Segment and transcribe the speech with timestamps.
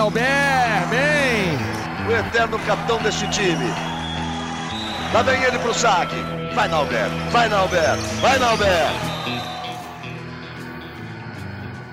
[0.00, 1.58] Nauber, bem!
[2.08, 3.66] O eterno capitão deste time.
[5.12, 6.16] Lá vem ele pro saque.
[6.54, 8.86] Vai, Nauber, vai, Nauber, vai, Nauber!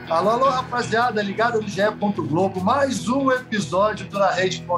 [0.10, 1.82] Alô, alô, rapaziada, ligada no GE.
[2.26, 4.78] Globo, mais um episódio do Na Rede com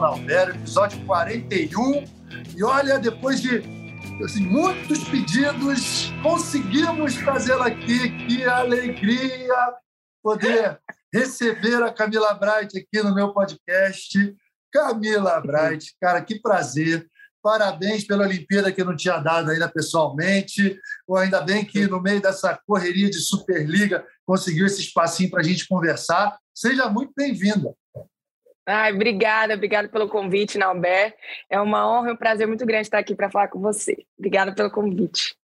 [0.55, 2.05] episódio 41.
[2.57, 3.57] E olha, depois de
[4.23, 8.09] assim, muitos pedidos, conseguimos trazê-la aqui.
[8.25, 9.75] Que alegria
[10.23, 10.79] poder
[11.13, 14.35] receber a Camila Bright aqui no meu podcast.
[14.71, 17.07] Camila Bright, cara, que prazer.
[17.41, 20.79] Parabéns pela Olimpíada que eu não tinha dado ainda pessoalmente.
[21.07, 25.43] Ou ainda bem que no meio dessa correria de Superliga conseguiu esse espacinho para a
[25.43, 26.37] gente conversar.
[26.53, 27.73] Seja muito bem-vinda.
[28.67, 31.15] Ai, obrigada, obrigada pelo convite, Nauber.
[31.49, 34.05] É uma honra e um prazer muito grande estar aqui para falar com você.
[34.17, 35.35] Obrigada pelo convite.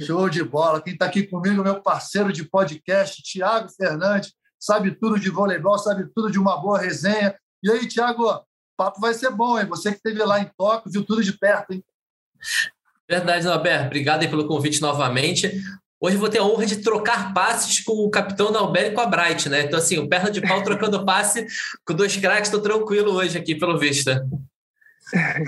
[0.00, 0.82] Show de bola.
[0.82, 6.08] Quem está aqui comigo, meu parceiro de podcast, Tiago Fernandes, sabe tudo de voleibol, sabe
[6.14, 7.34] tudo de uma boa resenha.
[7.62, 8.40] E aí, Tiago, o
[8.76, 9.66] papo vai ser bom, hein?
[9.66, 11.84] Você que esteve lá em Tóquio, viu tudo de perto, hein?
[13.08, 13.86] Verdade, Nauber.
[13.86, 15.62] Obrigado aí pelo convite novamente.
[15.98, 19.06] Hoje vou ter a honra de trocar passes com o capitão Nauber e com a
[19.06, 19.62] Bright, né?
[19.62, 21.46] Então, assim, o perna de pau trocando passe
[21.86, 24.10] com dois craques, estou tranquilo hoje aqui, pelo visto.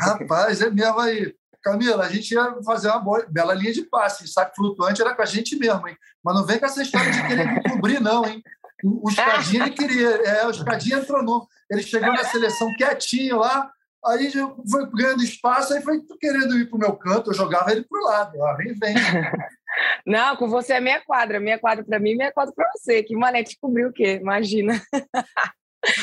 [0.00, 1.34] Rapaz, é mesmo aí.
[1.61, 4.27] Camila, a gente ia fazer uma boa, bela linha de passe.
[4.28, 5.97] Saco flutuante era com a gente mesmo, hein?
[6.25, 8.43] Mas não vem com essa história de querer cobrir, não, hein?
[8.84, 11.48] O Escadinha ele queria, é, o Escadinha entrou no.
[11.71, 13.71] Ele chegou na seleção quietinho lá,
[14.07, 14.31] aí
[14.71, 18.01] foi ganhando espaço, aí foi querendo ir para o meu canto, eu jogava ele para
[18.01, 18.45] o lado.
[18.45, 18.95] Ah, vem, vem.
[20.06, 21.39] Não, com você é meia quadra.
[21.39, 23.03] Meia quadra para mim, meia quadra para você.
[23.03, 24.19] Que mané descobriu o quê?
[24.21, 24.81] Imagina.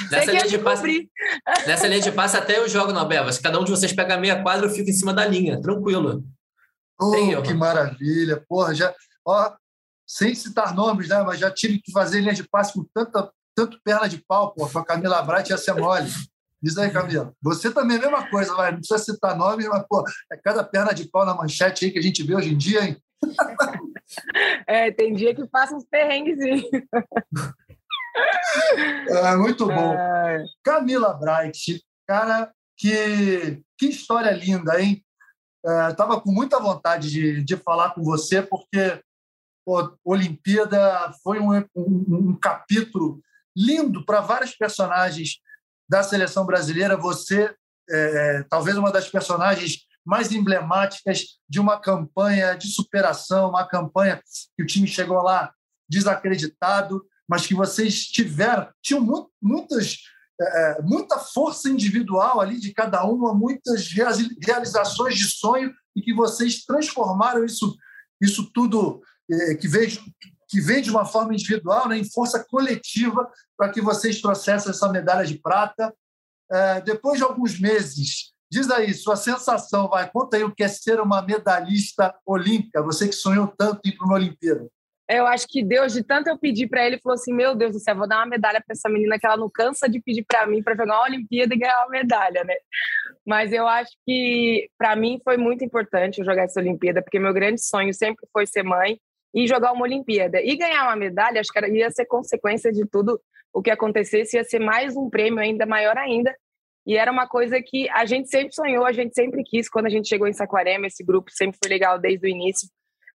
[0.09, 1.09] Nessa linha, de passe,
[1.67, 3.31] nessa linha de passe, até eu jogo na Beva.
[3.31, 6.23] Se cada um de vocês pega meia quadra, eu fico em cima da linha, tranquilo.
[6.99, 8.41] Oh, que maravilha.
[8.47, 9.53] Porra, já, ó,
[10.07, 11.21] sem citar nomes, né?
[11.23, 14.69] Mas já tive que fazer linha de passe com tanta, tanto perna de pau, pô,
[14.69, 16.09] com a Camila Bright ia ser mole.
[16.61, 17.33] Diz aí, Camila.
[17.41, 18.71] Você também é a mesma coisa, vai.
[18.71, 21.99] Não precisa citar nomes, mas, pô, é cada perna de pau na manchete aí que
[21.99, 22.97] a gente vê hoje em dia, hein?
[24.67, 26.37] É, tem dia que passa uns perrengues.
[29.09, 29.93] É, muito bom.
[29.93, 30.45] É...
[30.63, 35.03] Camila Bright, cara, que, que história linda, hein?
[35.89, 39.01] Estava é, com muita vontade de, de falar com você, porque
[40.03, 43.21] Olimpíada foi um, um, um capítulo
[43.55, 45.39] lindo para vários personagens
[45.89, 46.97] da seleção brasileira.
[46.97, 47.53] Você,
[47.89, 54.21] é, talvez uma das personagens mais emblemáticas de uma campanha de superação, uma campanha
[54.55, 55.51] que o time chegou lá
[55.89, 59.97] desacreditado, mas que vocês tiveram, tinham muitas,
[60.39, 63.89] é, muita força individual ali de cada uma, muitas
[64.45, 67.75] realizações de sonho e que vocês transformaram isso,
[68.21, 69.14] isso tudo é,
[69.59, 69.89] que veio
[70.47, 73.27] que vem de uma forma individual, né, em força coletiva,
[73.57, 75.93] para que vocês trouxessem essa medalha de prata.
[76.51, 80.67] É, depois de alguns meses Diz aí, sua sensação, vai, conta aí o que é
[80.67, 84.67] ser uma medalhista olímpica, você que sonhou tanto em ir para uma Olimpíada.
[85.09, 87.79] Eu acho que Deus, de tanto eu pedir para ele, falou assim: Meu Deus do
[87.79, 90.47] céu, vou dar uma medalha para essa menina que ela não cansa de pedir para
[90.47, 92.55] mim para jogar uma Olimpíada e ganhar uma medalha, né?
[93.25, 97.33] Mas eu acho que para mim foi muito importante eu jogar essa Olimpíada, porque meu
[97.33, 98.99] grande sonho sempre foi ser mãe
[99.35, 100.41] e jogar uma Olimpíada.
[100.41, 103.19] E ganhar uma medalha, acho que ia ser consequência de tudo
[103.53, 106.33] o que acontecesse, ia ser mais um prêmio ainda maior ainda,
[106.85, 109.67] e era uma coisa que a gente sempre sonhou, a gente sempre quis.
[109.67, 112.69] Quando a gente chegou em Saquarema, esse grupo sempre foi legal desde o início.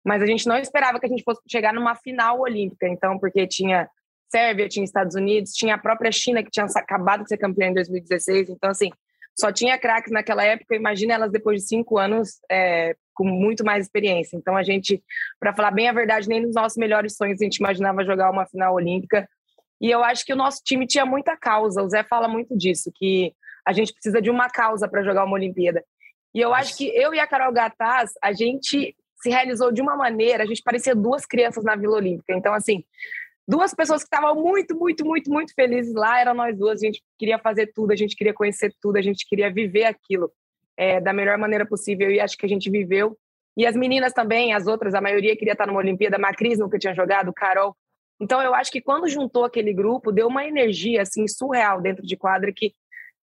[0.04, 2.88] Mas a gente não esperava que a gente fosse chegar numa final olímpica.
[2.88, 3.88] Então, porque tinha
[4.28, 7.74] Sérvia, tinha Estados Unidos, tinha a própria China, que tinha acabado de ser campeã em
[7.74, 8.50] 2016.
[8.50, 8.90] Então, assim,
[9.38, 10.74] só tinha craques naquela época.
[10.74, 14.34] Imagina elas depois de cinco anos é, com muito mais experiência.
[14.34, 15.04] Então, a gente,
[15.38, 18.46] para falar bem a verdade, nem nos nossos melhores sonhos a gente imaginava jogar uma
[18.46, 19.28] final olímpica.
[19.78, 21.82] E eu acho que o nosso time tinha muita causa.
[21.82, 23.34] O Zé fala muito disso, que
[23.66, 25.84] a gente precisa de uma causa para jogar uma Olimpíada.
[26.34, 29.96] E eu acho que eu e a Carol Gataz, a gente se realizou de uma
[29.96, 32.32] maneira, a gente parecia duas crianças na Vila Olímpica.
[32.34, 32.82] Então, assim,
[33.46, 36.82] duas pessoas que estavam muito, muito, muito, muito felizes lá, eram nós duas.
[36.82, 40.32] A gente queria fazer tudo, a gente queria conhecer tudo, a gente queria viver aquilo
[40.76, 43.16] é, da melhor maneira possível e acho que a gente viveu.
[43.56, 46.16] E as meninas também, as outras, a maioria queria estar numa Olimpíada.
[46.16, 47.76] A Macris nunca tinha jogado, Carol.
[48.20, 52.16] Então, eu acho que quando juntou aquele grupo, deu uma energia assim surreal dentro de
[52.16, 52.74] quadra que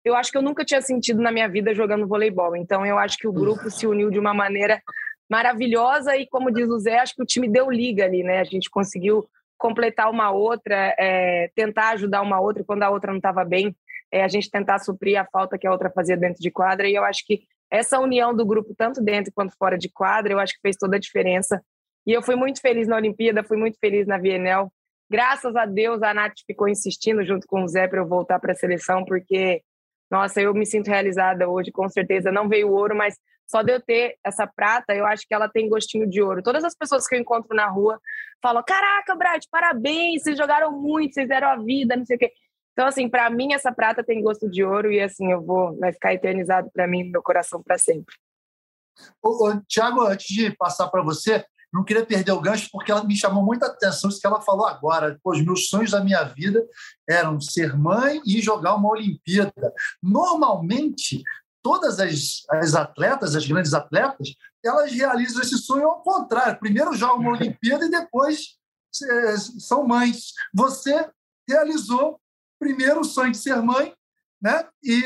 [0.04, 2.56] eu acho que eu nunca tinha sentido na minha vida jogando voleibol.
[2.56, 4.82] Então, eu acho que o grupo se uniu de uma maneira
[5.30, 8.40] maravilhosa e, como diz o Zé, acho que o time deu liga ali, né?
[8.40, 9.26] A gente conseguiu
[9.58, 13.76] completar uma outra, é, tentar ajudar uma outra quando a outra não estava bem,
[14.12, 16.88] é, a gente tentar suprir a falta que a outra fazia dentro de quadra.
[16.88, 20.40] E eu acho que essa união do grupo, tanto dentro quanto fora de quadra, eu
[20.40, 21.64] acho que fez toda a diferença.
[22.06, 24.72] E eu fui muito feliz na Olimpíada, fui muito feliz na Vienel.
[25.10, 28.54] graças a Deus a Nath ficou insistindo junto com o Zé para eu voltar para
[28.54, 29.62] a seleção, porque,
[30.10, 32.32] nossa, eu me sinto realizada hoje, com certeza.
[32.32, 33.16] Não veio ouro, mas
[33.52, 36.42] só de eu ter essa prata, eu acho que ela tem gostinho de ouro.
[36.42, 38.00] Todas as pessoas que eu encontro na rua
[38.42, 42.32] falam: Caraca, Brad, parabéns, vocês jogaram muito, vocês deram a vida, não sei o quê.
[42.74, 45.92] Então, assim, para mim, essa prata tem gosto de ouro e, assim, eu vou, vai
[45.92, 48.16] ficar eternizado para mim no meu coração para sempre.
[49.22, 53.16] Ô, Tiago, antes de passar para você, não queria perder o gancho porque ela me
[53.16, 55.18] chamou muita atenção isso que ela falou agora.
[55.24, 56.66] Pô, os meus sonhos da minha vida
[57.10, 59.74] eram ser mãe e jogar uma Olimpíada.
[60.04, 61.24] Normalmente,
[61.64, 66.60] todas as, as atletas, as grandes atletas, elas realizam esse sonho ao contrário.
[66.60, 68.58] Primeiro jogam uma Olimpíada e depois
[69.04, 70.34] é, são mães.
[70.54, 71.10] Você
[71.48, 72.20] realizou
[72.62, 73.92] primeiro o sonho de ser mãe
[74.40, 74.68] né?
[74.84, 75.02] e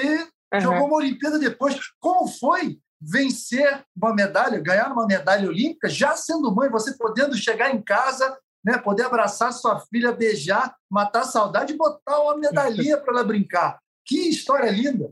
[0.53, 0.59] uhum.
[0.59, 1.79] jogou uma Olimpíada depois.
[2.01, 7.73] Como foi vencer uma medalha, ganhar uma medalha olímpica, já sendo mãe, você podendo chegar
[7.73, 12.97] em casa, né, poder abraçar sua filha, beijar, matar a saudade e botar uma medalhinha
[12.97, 13.79] para ela brincar.
[14.05, 15.11] Que história linda!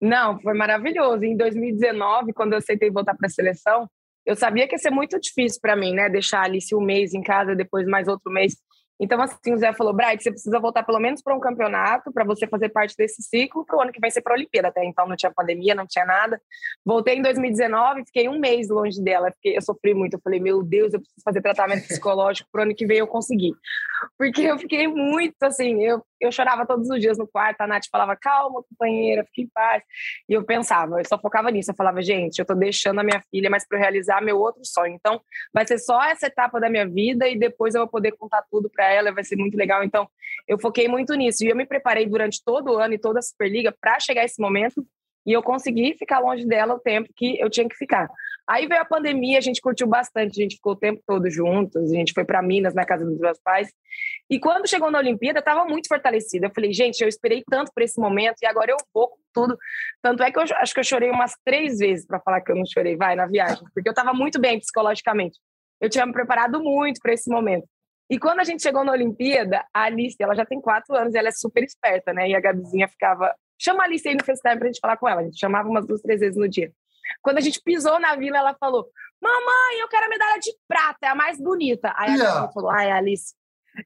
[0.00, 1.24] Não, foi maravilhoso.
[1.24, 3.90] Em 2019, quando eu aceitei voltar para a seleção,
[4.24, 6.08] eu sabia que ia ser muito difícil para mim, né?
[6.08, 8.56] Deixar a Alice um mês em casa, depois mais outro mês
[9.00, 12.24] então, assim, o Zé falou, Bright, você precisa voltar pelo menos para um campeonato para
[12.24, 14.68] você fazer parte desse ciclo para o ano que vai ser para a Olimpíada.
[14.68, 16.40] Até então não tinha pandemia, não tinha nada.
[16.84, 20.14] Voltei em 2019, fiquei um mês longe dela, porque eu sofri muito.
[20.14, 23.06] Eu falei, meu Deus, eu preciso fazer tratamento psicológico para o ano que vem eu
[23.06, 23.54] conseguir.
[24.16, 27.84] Porque eu fiquei muito, assim, eu, eu chorava todos os dias no quarto, a Nath
[27.90, 29.82] falava, calma, companheira, fique em paz.
[30.28, 31.70] E eu pensava, eu só focava nisso.
[31.70, 34.94] Eu falava, gente, eu estou deixando a minha filha, mas para realizar meu outro sonho.
[34.94, 35.20] Então,
[35.52, 38.70] vai ser só essa etapa da minha vida e depois eu vou poder contar tudo
[38.70, 39.82] para ela, vai ser muito legal.
[39.82, 40.08] Então,
[40.46, 41.44] eu foquei muito nisso.
[41.44, 44.40] E eu me preparei durante todo o ano e toda a Superliga para chegar esse
[44.40, 44.86] momento
[45.28, 48.08] e eu consegui ficar longe dela o tempo que eu tinha que ficar.
[48.48, 51.92] Aí veio a pandemia, a gente curtiu bastante, a gente ficou o tempo todo juntos,
[51.92, 53.70] a gente foi para Minas, na casa dos meus pais.
[54.30, 56.46] E quando chegou na Olimpíada, estava muito fortalecida.
[56.46, 59.58] Eu falei, gente, eu esperei tanto por esse momento e agora eu vou com tudo.
[60.00, 62.56] Tanto é que eu acho que eu chorei umas três vezes para falar que eu
[62.56, 65.38] não chorei, vai, na viagem, porque eu estava muito bem psicologicamente.
[65.78, 67.68] Eu tinha me preparado muito para esse momento.
[68.10, 71.28] E quando a gente chegou na Olimpíada, a Alice, ela já tem quatro anos, ela
[71.28, 72.30] é super esperta, né?
[72.30, 73.34] E a Gabizinha ficava.
[73.58, 75.20] Chama a Alice aí no FaceTime pra gente falar com ela.
[75.20, 76.72] A gente chamava umas duas, três vezes no dia.
[77.22, 78.88] Quando a gente pisou na vila, ela falou:
[79.20, 81.92] Mamãe, eu quero a medalha de prata, é a mais bonita.
[81.96, 82.52] Aí a yeah.
[82.52, 83.34] falou: Ai, Alice,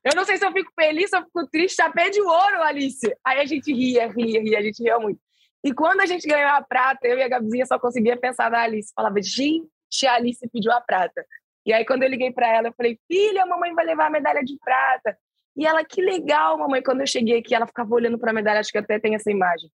[0.05, 3.15] eu não sei se eu fico feliz, se eu fico triste, chapéu de ouro, Alice.
[3.25, 5.21] Aí a gente ria, ria, ria, a gente ria muito.
[5.65, 8.63] E quando a gente ganhou a prata, eu e a Gabizinha só conseguia pensar na
[8.63, 8.93] Alice.
[8.95, 11.25] Falava, gente, a Alice pediu a prata.
[11.65, 14.11] E aí, quando eu liguei para ela, eu falei: Filha, a mamãe vai levar a
[14.11, 15.17] medalha de prata.
[15.57, 16.83] E ela, que legal, mamãe.
[16.83, 19.31] Quando eu cheguei aqui, ela ficava olhando para a medalha, acho que até tem essa
[19.31, 19.71] imagem.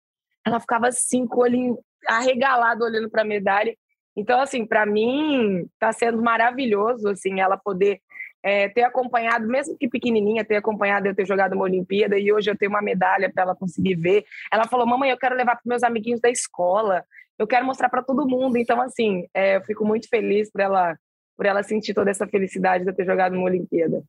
[0.45, 3.77] Ela ficava assim, com o olho arregalado, olhando para a medalha.
[4.17, 8.01] Então, assim, para mim, está sendo maravilhoso, assim, ela poder
[8.43, 12.49] é, ter acompanhado, mesmo que pequenininha, ter acompanhado eu ter jogado uma Olimpíada e hoje
[12.51, 14.25] eu tenho uma medalha para ela conseguir ver.
[14.53, 17.05] Ela falou: Mamãe, eu quero levar para meus amiguinhos da escola,
[17.39, 18.57] eu quero mostrar para todo mundo.
[18.57, 20.97] Então, assim, é, eu fico muito feliz por ela
[21.37, 24.03] por ela sentir toda essa felicidade de ter jogado uma Olimpíada.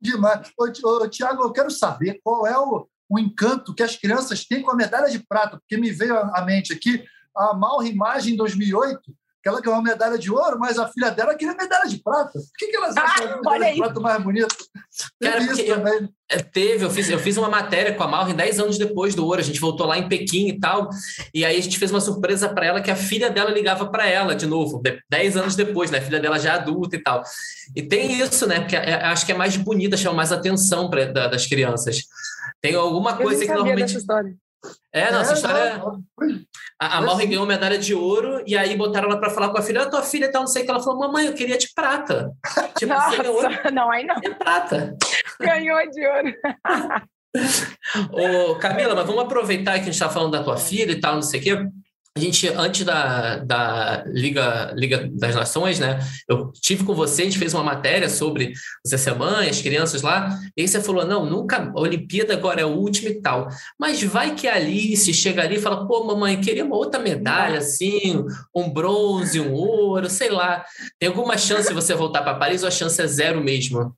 [0.00, 0.50] Demais.
[0.58, 4.70] Ô, Tiago, eu quero saber qual é o, o encanto que as crianças têm com
[4.70, 7.04] a medalha de prata, porque me veio à mente aqui
[7.36, 9.00] a Malra Imagem 2008,
[9.42, 12.32] que ela ganhou uma medalha de ouro, mas a filha dela queria medalha de prata.
[12.32, 14.54] Por que, que elas acham ah, a medalha de prata mais bonita?
[15.22, 16.08] Cara, isso eu, também.
[16.28, 19.24] É, teve, eu fiz, eu fiz uma matéria com a Malri 10 anos depois do
[19.24, 19.40] ouro.
[19.40, 20.90] A gente voltou lá em Pequim e tal.
[21.32, 24.06] E aí a gente fez uma surpresa para ela que a filha dela ligava para
[24.06, 25.98] ela de novo, 10 anos depois, né?
[25.98, 27.22] A filha dela já adulta e tal.
[27.74, 28.60] E tem isso, né?
[28.60, 32.02] Porque é, acho que é mais bonita, chama mais atenção pra, da, das crianças.
[32.60, 33.96] Tem alguma coisa que normalmente.
[34.92, 35.78] É, nossa é, história.
[35.78, 36.02] Não,
[36.80, 39.62] a, a Malri ganhou medalha de ouro e aí botaram ela para falar com a
[39.62, 40.70] filha: ah, tua filha tá não sei o que.
[40.70, 42.32] Ela falou: mamãe, eu queria de prata.
[42.76, 43.42] Tipo, nossa, ganhou...
[43.72, 44.16] não, aí não.
[44.16, 44.96] É prata.
[45.38, 46.34] Ganhou de ouro.
[48.50, 51.14] Ô, Camila, mas vamos aproveitar que a gente está falando da tua filha e tal,
[51.14, 51.56] não sei o quê
[52.16, 56.00] a gente, antes da, da Liga, Liga das Nações, né?
[56.28, 58.52] Eu tive com você, a gente fez uma matéria sobre
[58.84, 62.60] você ser mãe, as crianças lá, e aí você falou: não, nunca, a Olimpíada agora
[62.60, 63.46] é o último e tal.
[63.78, 67.58] Mas vai que a Alice chega ali e fala: pô, mamãe, queria uma outra medalha,
[67.58, 68.24] assim,
[68.54, 70.64] um bronze, um ouro, sei lá.
[70.98, 73.94] Tem alguma chance de você voltar para Paris ou a chance é zero mesmo?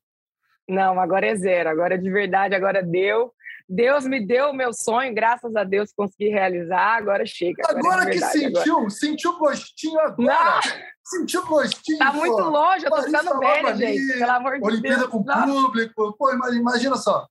[0.69, 1.71] Não, agora é zero.
[1.71, 3.33] Agora de verdade, agora deu.
[3.75, 7.63] Deus me deu o meu sonho, graças a Deus consegui realizar, agora chega.
[7.67, 8.91] Agora, agora que sentiu, agora.
[8.91, 10.17] sentiu gostinho agora.
[10.19, 10.61] Não.
[11.03, 11.99] Sentiu gostinho.
[11.99, 12.51] Tá muito pô.
[12.51, 14.19] longe, eu tô ficando velha, gente.
[14.19, 15.11] Pelo amor de Olimpíada Deus.
[15.11, 15.47] com Não.
[15.47, 16.15] público.
[16.19, 17.27] Pô, imagina só.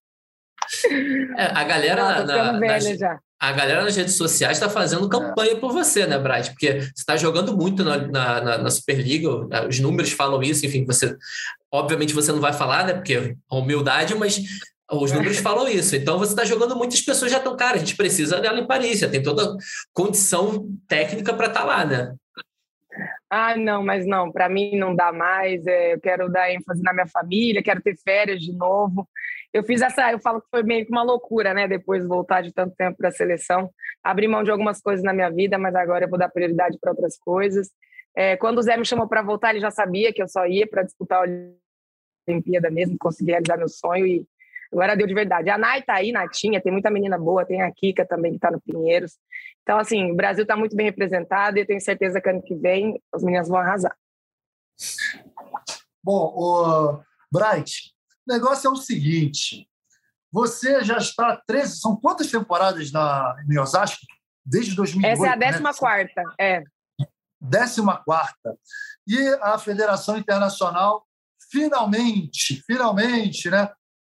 [1.38, 2.26] É, a galera.
[2.26, 3.20] Não, na, velha nas, já.
[3.40, 6.50] a galera nas redes sociais está fazendo campanha por você, né, Bright?
[6.52, 9.30] Porque você está jogando muito na, na, na, Superliga,
[9.68, 11.16] os números falam isso, enfim, você.
[11.72, 12.94] Obviamente você não vai falar, né?
[12.94, 14.42] Porque é humildade, mas
[14.92, 15.96] os números falam isso.
[15.96, 19.00] Então você está jogando, muitas pessoas já estão, cara, a gente precisa dela em Paris,
[19.00, 19.56] já tem toda
[19.94, 22.16] condição técnica para estar tá lá, né?
[23.30, 25.66] Ah, não, mas não, para mim não dá mais.
[25.66, 29.08] É, eu quero dar ênfase na minha família, quero ter férias de novo.
[29.54, 31.68] Eu fiz essa, eu falo que foi meio que uma loucura, né?
[31.68, 33.70] Depois de voltar de tanto tempo para a seleção,
[34.04, 36.92] abri mão de algumas coisas na minha vida, mas agora eu vou dar prioridade para
[36.92, 37.70] outras coisas.
[38.14, 40.68] É, quando o Zé me chamou para voltar, ele já sabia que eu só ia
[40.68, 41.32] para disputar a
[42.28, 44.26] Olimpíada mesmo, conseguir realizar meu sonho e
[44.72, 45.50] Agora deu de verdade.
[45.50, 48.50] A Nai tá aí, Natinha, tem muita menina boa, tem a Kika também que tá
[48.50, 49.18] no Pinheiros.
[49.64, 52.56] Então, assim, o Brasil tá muito bem representado e eu tenho certeza que ano que
[52.56, 53.96] vem as meninas vão arrasar.
[56.04, 57.94] Bom, o Bright,
[58.28, 59.68] o negócio é o seguinte:
[60.32, 64.06] você já está 13, são quantas temporadas na, em Osasco?
[64.44, 65.72] Desde 2008, Essa é a 14 né?
[65.78, 66.64] quarta, é.
[67.42, 68.58] 14 quarta.
[69.08, 71.06] E a Federação Internacional
[71.52, 73.70] finalmente, finalmente, né,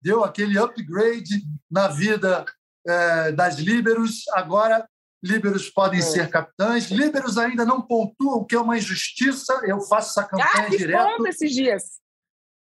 [0.05, 2.45] deu aquele upgrade na vida
[2.88, 4.24] é, das líberos.
[4.33, 4.88] Agora,
[5.24, 6.03] líberos podem é.
[6.03, 6.91] ser capitães.
[6.91, 9.59] Líberos ainda não pontuam, o que é uma injustiça.
[9.63, 11.17] Eu faço essa campanha ah, direto.
[11.17, 11.83] ponto esses dias.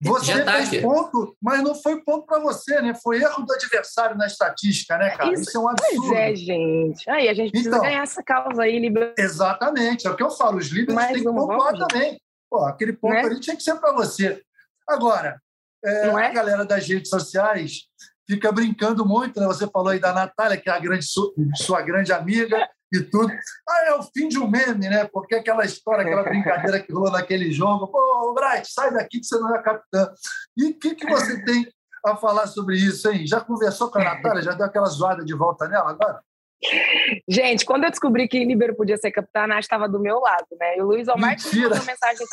[0.04, 2.92] Você tá fez ponto, mas não foi ponto para você, né?
[3.00, 5.32] Foi erro do adversário na estatística, né, cara?
[5.32, 6.08] Isso, Isso é um absurdo.
[6.08, 7.11] Pois é, gente.
[7.11, 9.14] Aí a gente precisa então, ganhar essa causa aí, líbero.
[9.16, 10.58] Exatamente, é o que eu falo.
[10.58, 12.20] Os líderes têm que pontuar também.
[12.50, 13.20] Pô, aquele ponto né?
[13.20, 14.42] ali tinha que ser para você.
[14.88, 15.40] Agora,
[15.84, 16.26] é, é?
[16.26, 17.88] a galera das redes sociais
[18.28, 19.46] fica brincando muito, né?
[19.46, 21.04] Você falou aí da Natália, que é a grande,
[21.56, 23.32] sua grande amiga e tudo.
[23.68, 25.08] Ah, é o fim de um meme, né?
[25.12, 27.88] Porque aquela história, aquela brincadeira que rolou naquele jogo.
[27.88, 30.12] Pô, Bright, sai daqui que você não é capitã.
[30.56, 31.66] E o que, que você tem
[32.04, 33.26] a falar sobre isso, hein?
[33.26, 34.42] Já conversou com a Natália?
[34.42, 36.20] Já deu aquela zoada de volta nela agora?
[37.28, 40.46] Gente, quando eu descobri que Ribeiro podia ser capitã, a Nath estava do meu lado,
[40.58, 40.78] né?
[40.78, 42.26] E o Luiz Omar me mandou uma mensagem.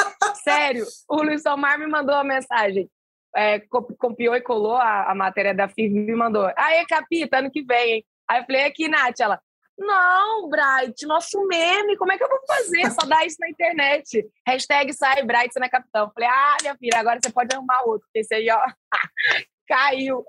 [0.43, 2.89] Sério, o Luiz Omar me mandou uma mensagem
[3.35, 3.59] é,
[3.97, 6.51] copiou e colou a, a matéria da FIV e me mandou.
[6.55, 8.05] Aí, Capita, ano que vem, hein?
[8.29, 9.39] Aí eu falei, aqui, Nath, ela,
[9.77, 12.91] não, Bright, nosso meme, como é que eu vou fazer?
[12.91, 14.27] Só dar isso na internet.
[14.45, 16.11] Hashtag sai, Bright, você não é capitão.
[16.13, 18.59] Falei, ah, minha filha, agora você pode arrumar outro, porque esse aí, ó,
[19.67, 20.25] caiu.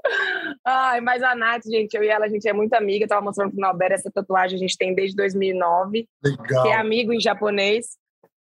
[0.64, 3.04] Ai, mas a Nath, gente, eu e ela, a gente é muito amiga.
[3.04, 6.08] Eu tava mostrando pro Nalber essa tatuagem, a gente tem desde 2009.
[6.24, 6.62] Legal.
[6.62, 7.98] Que é amigo em japonês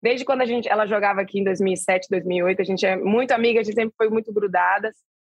[0.05, 3.59] desde quando a gente, ela jogava aqui em 2007, 2008, a gente é muito amiga,
[3.59, 4.93] a gente sempre foi muito grudadas.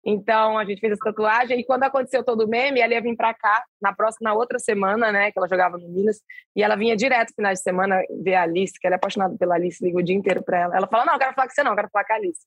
[0.04, 3.16] Então a gente fez essa tatuagem e quando aconteceu todo o meme, ela ia vir
[3.16, 6.20] para cá na próxima, na outra semana, né, que ela jogava no Minas,
[6.56, 9.54] e ela vinha direto final de semana ver a Alice, que ela é apaixonada pela
[9.54, 10.78] Alice, liga o dia inteiro para ela.
[10.78, 12.42] Ela fala: "Não, eu quero falar com você não, eu quero falar com a Alice".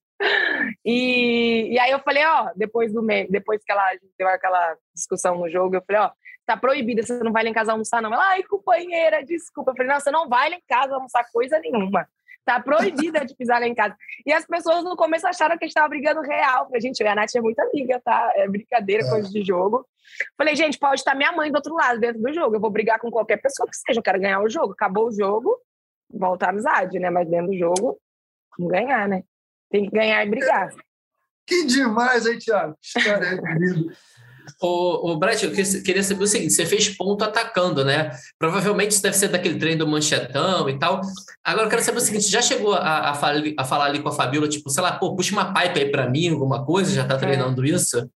[0.85, 3.85] E, e aí eu falei, ó, depois do meme, depois que ela
[4.19, 6.11] deu aquela discussão no jogo, eu falei, ó,
[6.49, 8.11] tá proibida, você não vai lá em casa almoçar, não.
[8.11, 9.71] Ela, ai, companheira, desculpa.
[9.71, 12.09] Eu falei, não, você não vai lá em casa almoçar coisa nenhuma.
[12.43, 13.95] Tá proibida de pisar lá em casa.
[14.25, 16.65] E as pessoas no começo acharam que a gente tava brigando real.
[16.65, 18.33] Falei, gente, a Nath é muito amiga, tá?
[18.35, 19.11] É brincadeira, é.
[19.11, 19.87] coisa de jogo.
[20.39, 22.57] Falei, gente, pode estar minha mãe do outro lado, dentro do jogo.
[22.57, 23.99] Eu vou brigar com qualquer pessoa que seja.
[23.99, 24.73] Eu quero ganhar o jogo.
[24.73, 25.55] Acabou o jogo,
[26.11, 27.11] volta a amizade, né?
[27.11, 28.01] Mas dentro do jogo,
[28.57, 29.23] vamos ganhar, né?
[29.71, 30.73] Tem que ganhar e brigar.
[31.47, 32.75] Que demais, hein, Thiago?
[32.83, 34.28] História é
[34.61, 38.11] O, o Brett, eu queria saber o seguinte: você fez ponto atacando, né?
[38.39, 41.01] Provavelmente isso deve ser daquele treino do manchetão e tal.
[41.45, 44.09] Agora eu quero saber o seguinte: já chegou a, a, falar, a falar ali com
[44.09, 46.93] a Fabiola, tipo, sei lá, pô, puxa uma pipe aí para mim, alguma coisa?
[46.93, 47.19] Já tá é.
[47.19, 47.69] treinando é.
[47.69, 48.11] isso?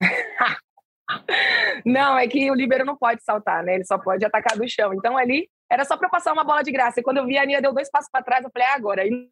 [1.84, 3.74] Não, é que o Libero não pode saltar, né?
[3.74, 4.92] Ele só pode atacar do chão.
[4.94, 7.00] Então ali era só para passar uma bola de graça.
[7.00, 9.06] E quando eu vi a Ania deu dois passos para trás, eu falei, é agora.
[9.06, 9.30] E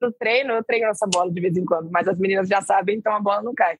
[0.00, 2.96] no treino, eu treino essa bola de vez em quando, mas as meninas já sabem,
[2.96, 3.78] então a bola não cai.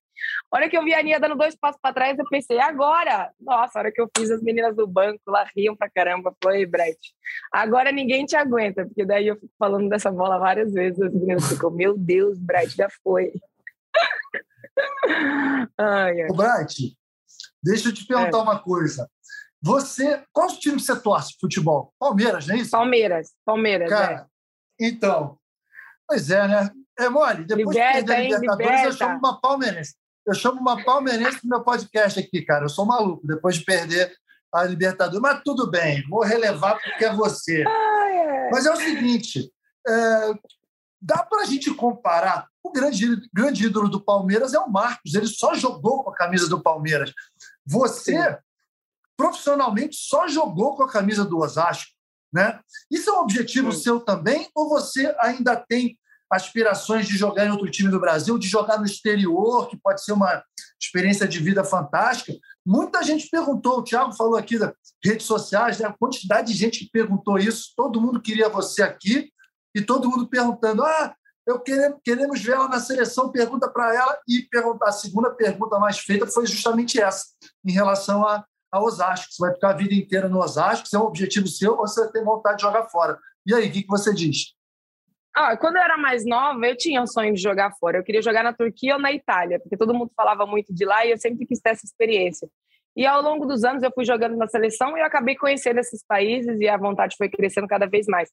[0.50, 3.30] A hora que eu vi a Aninha dando dois passos para trás, eu pensei, agora!
[3.40, 6.34] Nossa, a hora que eu fiz, as meninas do banco lá riam pra caramba.
[6.42, 6.98] Falei, Brett,
[7.52, 11.48] agora ninguém te aguenta, porque daí eu fico falando dessa bola várias vezes, as meninas
[11.48, 13.32] ficam, meu Deus, Brett, já foi.
[15.78, 16.28] ai, ai.
[16.30, 16.96] Ô, Brett,
[17.62, 18.42] deixa eu te perguntar é.
[18.42, 19.08] uma coisa.
[19.60, 21.92] Você, qual time você torce futebol?
[21.98, 22.70] Palmeiras, não é isso?
[22.70, 23.88] Palmeiras, Palmeiras.
[23.88, 24.26] Cara,
[24.80, 24.86] é.
[24.86, 25.36] então,
[26.08, 26.70] Pois é, né?
[26.98, 27.44] É mole.
[27.44, 29.94] Depois liberta, de perder a Libertadores, hein, eu chamo uma palmeirense.
[30.26, 32.64] Eu chamo uma palmeirense no meu podcast aqui, cara.
[32.64, 34.12] Eu sou maluco depois de perder
[34.52, 35.20] a Libertadores.
[35.20, 37.62] Mas tudo bem, vou relevar porque é você.
[37.68, 38.50] Ah, é.
[38.50, 39.52] Mas é o seguinte:
[39.86, 40.32] é,
[41.00, 42.48] dá para a gente comparar.
[42.62, 45.14] O grande, grande ídolo do Palmeiras é o Marcos.
[45.14, 47.12] Ele só jogou com a camisa do Palmeiras.
[47.64, 48.36] Você, Sim.
[49.16, 51.92] profissionalmente, só jogou com a camisa do Osasco.
[52.32, 52.60] Né?
[52.90, 53.80] Isso é um objetivo Sim.
[53.80, 54.48] seu também?
[54.54, 55.98] Ou você ainda tem
[56.30, 60.12] aspirações de jogar em outro time do Brasil, de jogar no exterior, que pode ser
[60.12, 60.42] uma
[60.80, 62.32] experiência de vida fantástica.
[62.64, 65.86] Muita gente perguntou, o Thiago falou aqui das redes sociais, né?
[65.86, 69.32] a quantidade de gente que perguntou isso, todo mundo queria você aqui,
[69.74, 71.14] e todo mundo perguntando: ah,
[71.46, 75.78] eu queremos, queremos ver ela na seleção, pergunta para ela, e pergunta, a segunda pergunta
[75.78, 77.24] mais feita foi justamente essa,
[77.64, 79.32] em relação a, a Osasco.
[79.32, 82.24] Você vai ficar a vida inteira no Osasco, se é um objetivo seu, você tem
[82.24, 83.18] vontade de jogar fora.
[83.46, 84.54] E aí, o que, que você diz?
[85.34, 87.98] Ah, quando eu era mais nova, eu tinha o sonho de jogar fora.
[87.98, 91.06] Eu queria jogar na Turquia ou na Itália, porque todo mundo falava muito de lá
[91.06, 92.48] e eu sempre quis ter essa experiência.
[92.96, 96.04] E ao longo dos anos eu fui jogando na seleção e eu acabei conhecendo esses
[96.04, 98.28] países e a vontade foi crescendo cada vez mais.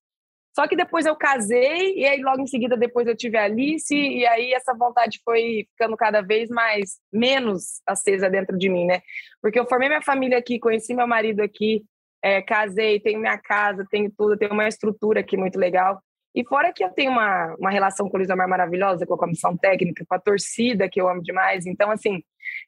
[0.56, 3.94] Só que depois eu casei, e aí logo em seguida depois eu tive a Alice,
[3.94, 9.02] e aí essa vontade foi ficando cada vez mais, menos acesa dentro de mim, né?
[9.42, 11.84] Porque eu formei minha família aqui, conheci meu marido aqui,
[12.24, 16.02] é, casei, tenho minha casa, tenho tudo, tenho uma estrutura aqui muito legal.
[16.34, 19.18] E fora que eu tenho uma, uma relação com o Luiz Amar maravilhosa, com a
[19.18, 21.66] comissão técnica, com a torcida, que eu amo demais.
[21.66, 22.24] Então, assim,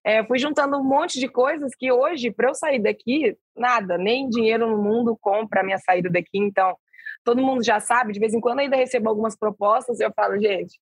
[0.05, 4.29] é, fui juntando um monte de coisas que hoje, para eu sair daqui, nada, nem
[4.29, 6.37] dinheiro no mundo compra a minha saída daqui.
[6.37, 6.77] Então,
[7.27, 10.79] todo mundo já sabe, de vez em quando ainda recebo algumas propostas, eu falo, gente,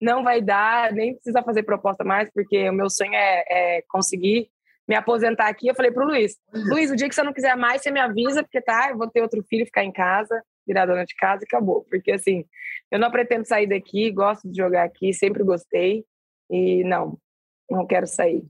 [0.00, 4.48] não vai dar, nem precisa fazer proposta mais, porque o meu sonho é, é conseguir
[4.86, 5.66] me aposentar aqui.
[5.66, 8.40] Eu falei pro Luiz, Luiz, o dia que você não quiser mais, você me avisa,
[8.44, 11.44] porque tá, eu vou ter outro filho, ficar em casa, virar dona de casa e
[11.44, 11.84] acabou.
[11.90, 12.44] Porque assim,
[12.88, 16.04] eu não pretendo sair daqui, gosto de jogar aqui, sempre gostei,
[16.48, 17.18] e não,
[17.68, 18.46] não quero sair.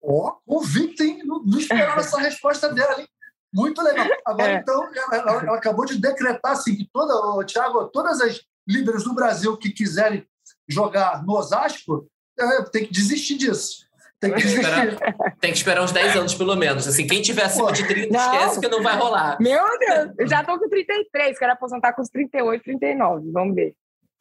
[0.00, 1.22] Ó, oh, convicta, hein?
[1.24, 3.08] Não, não esperava essa resposta dela, hein?
[3.52, 4.06] Muito legal.
[4.26, 4.54] Agora, é.
[4.56, 9.56] então, ela, ela, acabou de decretar assim, que toda, Thiago, todas as líderes do Brasil
[9.56, 10.26] que quiserem
[10.68, 12.06] jogar no Osasco,
[12.38, 13.88] é, tem que desistir disso.
[14.20, 14.96] Tem que, esperar,
[15.40, 16.88] tem que esperar uns 10 anos, pelo menos.
[16.88, 18.20] Assim, quem tiver acima Pô, de 30, não.
[18.20, 19.38] esquece que não vai rolar.
[19.40, 23.30] Meu Deus, eu já tô com 33, quero aposentar com os 38, 39.
[23.30, 23.74] Vamos ver.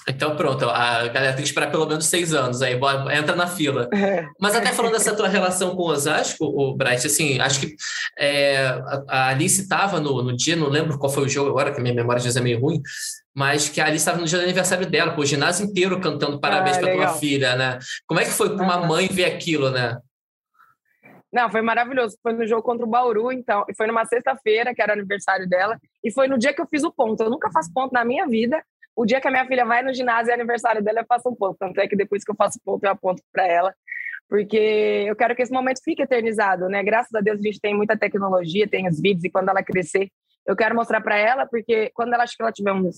[0.10, 2.80] Então pronto, a galera tem que esperar pelo menos seis anos, aí
[3.14, 3.90] entra na fila.
[3.94, 4.26] É.
[4.40, 7.76] Mas até falando dessa tua relação com o Osasco, o Bright, assim, acho que
[8.18, 8.68] é,
[9.10, 11.84] a Alice estava no, no dia, não lembro qual foi o jogo agora, que a
[11.84, 12.82] minha memória já é meio ruim,
[13.36, 16.40] mas que a Alice estava no dia do aniversário dela, com o ginásio inteiro cantando
[16.40, 17.78] parabéns ah, para tua filha, né?
[18.08, 18.88] Como é que foi para uma ah.
[18.88, 19.98] mãe ver aquilo, né?
[21.34, 22.18] Não, foi maravilhoso.
[22.24, 23.66] Foi no jogo contra o Bauru, então.
[23.68, 25.78] E foi numa sexta-feira, que era aniversário dela.
[26.02, 27.22] E foi no dia que eu fiz o ponto.
[27.22, 28.64] Eu nunca faço ponto na minha vida
[28.98, 31.30] o dia que a minha filha vai no ginásio e é aniversário dela, eu faço
[31.30, 31.56] um ponto.
[31.60, 33.72] Tanto é que depois que eu faço ponto, eu aponto para ela.
[34.28, 34.58] Porque
[35.08, 36.82] eu quero que esse momento fique eternizado, né?
[36.84, 40.10] Graças a Deus a gente tem muita tecnologia, tem os vídeos, e quando ela crescer,
[40.48, 42.96] eu quero mostrar para ela, porque quando ela acho que ela tiver uns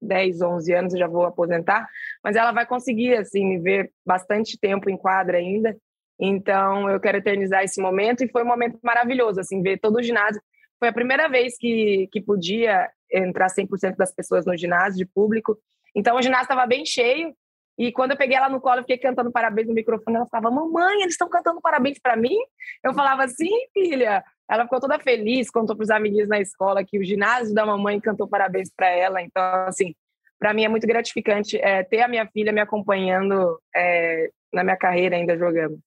[0.00, 1.86] 10, 11 anos, eu já vou aposentar,
[2.24, 5.76] mas ela vai conseguir, assim, me ver bastante tempo em quadra ainda.
[6.18, 10.02] Então, eu quero eternizar esse momento e foi um momento maravilhoso, assim, ver todo o
[10.02, 10.40] ginásio.
[10.78, 15.58] Foi a primeira vez que, que podia entrar 100% das pessoas no ginásio, de público.
[15.94, 17.34] Então, o ginásio estava bem cheio.
[17.76, 20.16] E quando eu peguei ela no colo, eu fiquei cantando parabéns no microfone.
[20.16, 22.36] Ela falava, mamãe, eles estão cantando parabéns para mim?
[22.82, 24.24] Eu falava, sim, filha.
[24.50, 28.00] Ela ficou toda feliz, contou para os amiguinhos na escola que o ginásio da mamãe
[28.00, 29.22] cantou parabéns para ela.
[29.22, 29.94] Então, assim,
[30.38, 34.76] para mim é muito gratificante é, ter a minha filha me acompanhando é, na minha
[34.76, 35.78] carreira ainda jogando.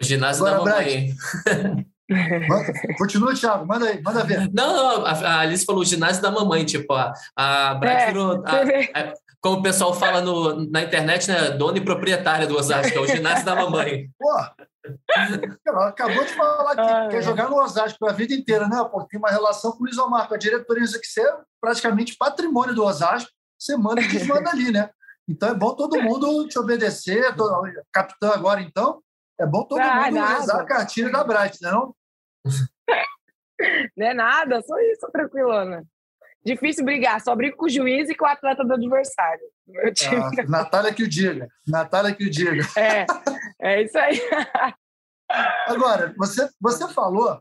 [0.00, 1.10] O ginásio Agora, da mamãe.
[2.98, 4.50] continua, Thiago, manda aí, manda ver.
[4.52, 8.10] Não, não, a Alice falou o ginásio da mamãe, tipo, a, a é.
[8.94, 11.50] A, a, como o pessoal fala no, na internet, né?
[11.50, 14.08] Dona e proprietária do Osasco, é o ginásio da mamãe.
[14.18, 14.30] Pô,
[15.66, 17.22] ela acabou de falar que ah, quer é.
[17.22, 18.82] jogar no Osasco a vida inteira, né?
[18.90, 22.16] Pô, tem uma relação com o Luiz Omar, com a diretoria, que você é praticamente
[22.16, 24.90] patrimônio do Osasco, você manda e desmanda ali, né?
[25.28, 29.02] Então é bom todo mundo te obedecer, todo, capitão agora então,
[29.40, 30.42] é bom todo ah, mundo nada.
[30.42, 31.94] usar a cartilha da Bright, não?
[33.96, 35.84] Não é nada, só isso, tranquilona.
[36.44, 39.44] Difícil brigar, só brigo com o juiz e com o atleta do adversário.
[40.06, 41.48] Ah, Natália que o diga.
[41.66, 42.62] Natália que o diga.
[42.76, 43.06] É,
[43.60, 44.20] é isso aí.
[45.66, 47.40] Agora, você, você falou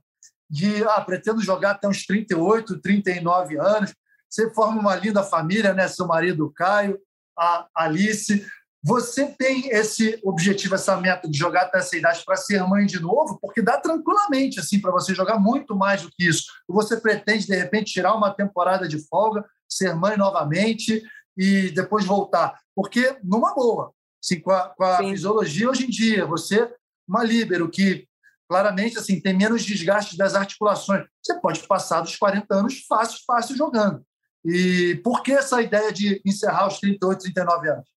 [0.49, 3.93] de ah, pretendo jogar até uns 38, 39 anos.
[4.29, 5.87] Você forma uma linda família, né?
[5.87, 6.97] Seu marido, Caio,
[7.37, 8.47] a Alice.
[8.85, 12.99] Você tem esse objetivo, essa meta de jogar até essa idade para ser mãe de
[12.99, 13.39] novo?
[13.39, 16.47] Porque dá tranquilamente assim para você jogar muito mais do que isso.
[16.67, 21.01] Você pretende, de repente, tirar uma temporada de folga, ser mãe novamente
[21.37, 22.59] e depois voltar?
[22.75, 26.69] Porque, numa boa, assim, com a, com a fisiologia hoje em dia, você,
[27.07, 28.05] uma líbero que
[28.49, 33.55] claramente assim tem menos desgaste das articulações, você pode passar dos 40 anos fácil, fácil
[33.55, 34.05] jogando.
[34.45, 37.92] E por que essa ideia de encerrar os 38, 39 anos?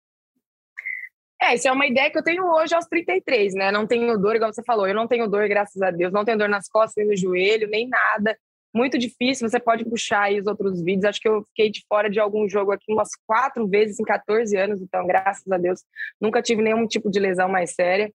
[1.47, 3.71] É, isso é uma ideia que eu tenho hoje aos 33, né?
[3.71, 6.39] Não tenho dor, igual você falou, eu não tenho dor, graças a Deus, não tenho
[6.39, 8.35] dor nas costas, nem no joelho, nem nada.
[8.73, 9.47] muito difícil.
[9.47, 11.05] Você pode puxar aí os outros vídeos.
[11.05, 14.57] Acho que eu fiquei de fora de algum jogo aqui umas quatro vezes em 14
[14.57, 15.81] anos, então, graças a Deus,
[16.19, 18.11] nunca tive nenhum tipo de lesão mais séria.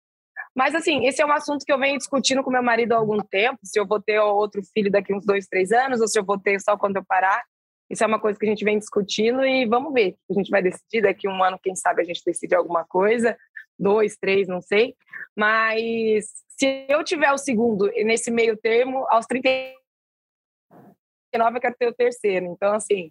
[0.54, 3.18] Mas, assim, esse é um assunto que eu venho discutindo com meu marido há algum
[3.18, 6.24] tempo: se eu vou ter outro filho daqui uns dois, três anos, ou se eu
[6.24, 7.42] vou ter só quando eu parar.
[7.90, 10.16] Isso é uma coisa que a gente vem discutindo e vamos ver.
[10.30, 13.36] A gente vai decidir daqui um ano, quem sabe a gente decide alguma coisa,
[13.76, 14.94] dois, três, não sei.
[15.36, 16.26] Mas
[16.56, 19.76] se eu tiver o segundo nesse meio termo, aos 39
[21.56, 22.46] eu quero ter o terceiro.
[22.46, 23.10] Então, assim,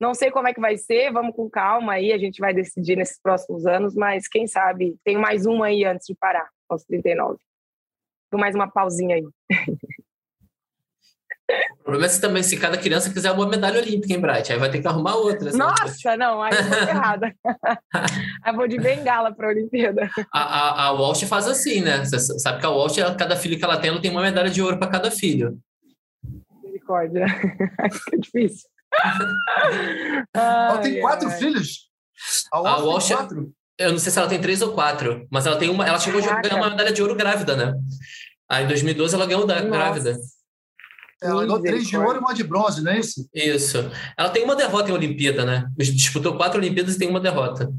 [0.00, 2.96] não sei como é que vai ser, vamos com calma aí, a gente vai decidir
[2.96, 7.38] nesses próximos anos, mas quem sabe tem mais uma aí antes de parar, aos 39.
[8.32, 9.24] Com mais uma pausinha aí.
[11.80, 14.52] O problema é se também, se cada criança quiser uma medalha olímpica, hein, Bright?
[14.52, 15.52] Aí vai ter que arrumar outra.
[15.52, 17.34] Nossa, não, aí eu vou errada.
[18.42, 20.08] aí vou de bengala para a Olimpíada.
[20.32, 22.04] A, a, Walsh faz assim, né?
[22.04, 24.62] Você sabe que a Walsh, cada filho que ela tem, ela tem uma medalha de
[24.62, 25.58] ouro para cada filho.
[26.62, 27.26] Misericórdia.
[28.12, 28.68] é difícil.
[30.34, 31.38] ela tem quatro ai.
[31.38, 31.90] filhos?
[32.52, 33.52] A Walsh, a Walsh tem quatro?
[33.76, 35.86] Eu não sei se ela tem três ou quatro, mas ela tem uma.
[35.86, 36.38] Ela chegou Caraca.
[36.38, 37.74] a ganhar uma medalha de ouro grávida, né?
[38.48, 40.16] Aí em 2012 ela ganhou da grávida.
[41.22, 43.28] Ela ganhou três de ouro e uma de bronze, não é isso?
[43.32, 43.78] Isso.
[44.16, 45.70] Ela tem uma derrota em Olimpíada, né?
[45.76, 47.72] Disputou quatro Olimpíadas e tem uma derrota.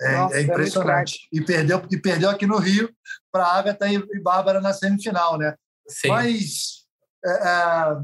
[0.00, 1.28] É, Nossa, é impressionante.
[1.32, 2.90] É e, perdeu, e perdeu aqui no Rio
[3.32, 5.54] para a Agatha e, e Bárbara na semifinal, né?
[5.88, 6.08] Sim.
[6.08, 6.84] Mas,
[7.24, 7.96] é, é,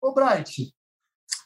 [0.00, 0.72] o Bright,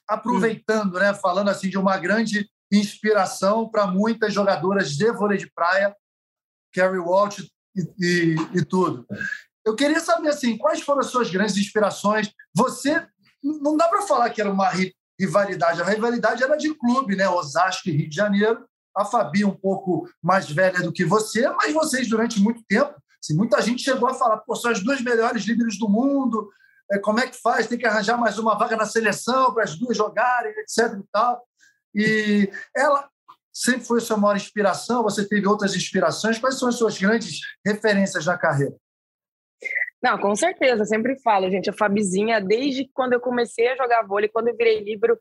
[0.08, 1.00] aproveitando, hum.
[1.00, 5.94] né, falando assim de uma grande inspiração para muitas jogadoras de vôlei de praia,
[6.72, 9.06] Carrie Walsh e, e, e tudo.
[9.64, 12.32] Eu queria saber assim, quais foram as suas grandes inspirações?
[12.54, 13.06] Você
[13.42, 14.70] não dá para falar que era uma
[15.18, 17.28] rivalidade, a rivalidade era de clube, né?
[17.28, 18.66] Osasco e Rio de Janeiro.
[18.96, 22.92] A Fabi um pouco mais velha do que você, mas vocês durante muito tempo,
[23.22, 26.50] assim, muita gente chegou a falar, pô, são as duas melhores líderes do mundo.
[26.90, 27.68] É, como é que faz?
[27.68, 30.98] Tem que arranjar mais uma vaga na seleção para as duas jogarem, etc.
[30.98, 31.42] E tal.
[31.94, 33.08] E ela
[33.52, 35.04] sempre foi sua maior inspiração.
[35.04, 36.38] Você teve outras inspirações?
[36.38, 38.74] Quais são as suas grandes referências na carreira?
[40.02, 41.68] Não, com certeza, sempre falo, gente.
[41.68, 45.18] A Fabizinha, desde quando eu comecei a jogar vôlei, quando eu virei livro,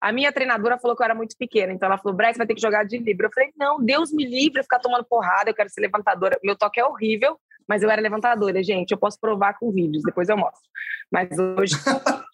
[0.00, 1.72] a minha treinadora falou que eu era muito pequena.
[1.72, 3.26] Então ela falou: Bryce vai ter que jogar de livro.
[3.26, 6.38] Eu falei: não, Deus me livre, ficar tomando porrada, eu quero ser levantadora.
[6.42, 7.38] Meu toque é horrível,
[7.68, 8.92] mas eu era levantadora, gente.
[8.92, 10.68] Eu posso provar com vídeos, depois eu mostro.
[11.10, 11.74] Mas hoje.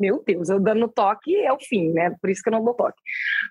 [0.00, 2.16] meu Deus, eu dando toque é o fim, né?
[2.22, 2.98] Por isso que eu não dou toque.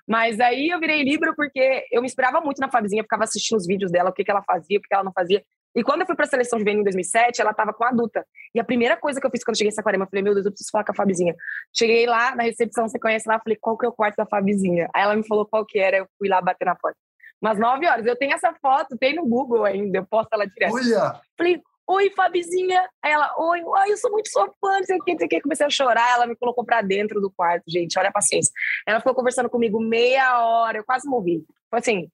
[0.07, 3.67] Mas aí eu virei livro porque eu me inspirava muito na Fabizinha, ficava assistindo os
[3.67, 5.43] vídeos dela, o que, que ela fazia, o que, que ela não fazia.
[5.75, 8.25] E quando eu fui para a seleção juvenil em 2007, ela estava com a adulta.
[8.53, 10.45] E a primeira coisa que eu fiz quando cheguei em Saquarema, eu falei, meu Deus,
[10.45, 11.35] eu preciso falar com a Fabizinha.
[11.75, 14.89] Cheguei lá na recepção, você conhece lá, falei, qual que é o quarto da Fabizinha?
[14.93, 16.97] Aí ela me falou qual que era, eu fui lá bater na porta.
[17.41, 18.05] Umas nove horas.
[18.05, 20.73] Eu tenho essa foto, tem no Google ainda, eu posto ela direto.
[20.73, 21.21] Olha!
[21.37, 22.87] Falei, oi, Fabizinha.
[23.03, 25.27] Aí ela, oi, oi, eu sou muito sua fã, não sei o que, não sei
[25.27, 25.41] o que.
[25.41, 28.51] Comecei a chorar, ela me colocou para dentro do quarto, gente, olha a paciência.
[28.85, 31.43] Ela ficou conversando comigo meia hora, eu quase morri.
[31.69, 32.09] Foi assim,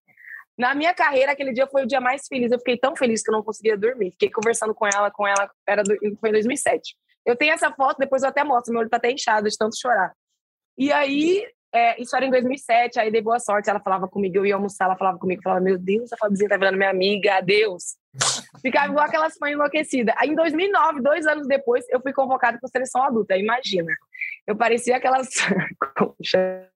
[0.58, 2.52] na minha carreira, aquele dia foi o dia mais feliz.
[2.52, 4.12] Eu fiquei tão feliz que eu não conseguia dormir.
[4.12, 6.96] Fiquei conversando com ela, com ela, era do, foi em 2007.
[7.26, 9.80] Eu tenho essa foto, depois eu até mostro, meu olho tá até inchado de tanto
[9.80, 10.14] chorar.
[10.78, 14.46] E aí, é, isso era em 2007, aí dei boa sorte, ela falava comigo, eu
[14.46, 17.96] ia almoçar, ela falava comigo, falava, meu Deus, a Fabizinha tá virando minha amiga, adeus.
[18.62, 20.16] Ficava igual aquelas mães enlouquecidas.
[20.18, 23.92] Aí em 2009, dois anos depois, eu fui convocada para seleção adulta, imagina.
[24.48, 25.28] Eu parecia aquelas...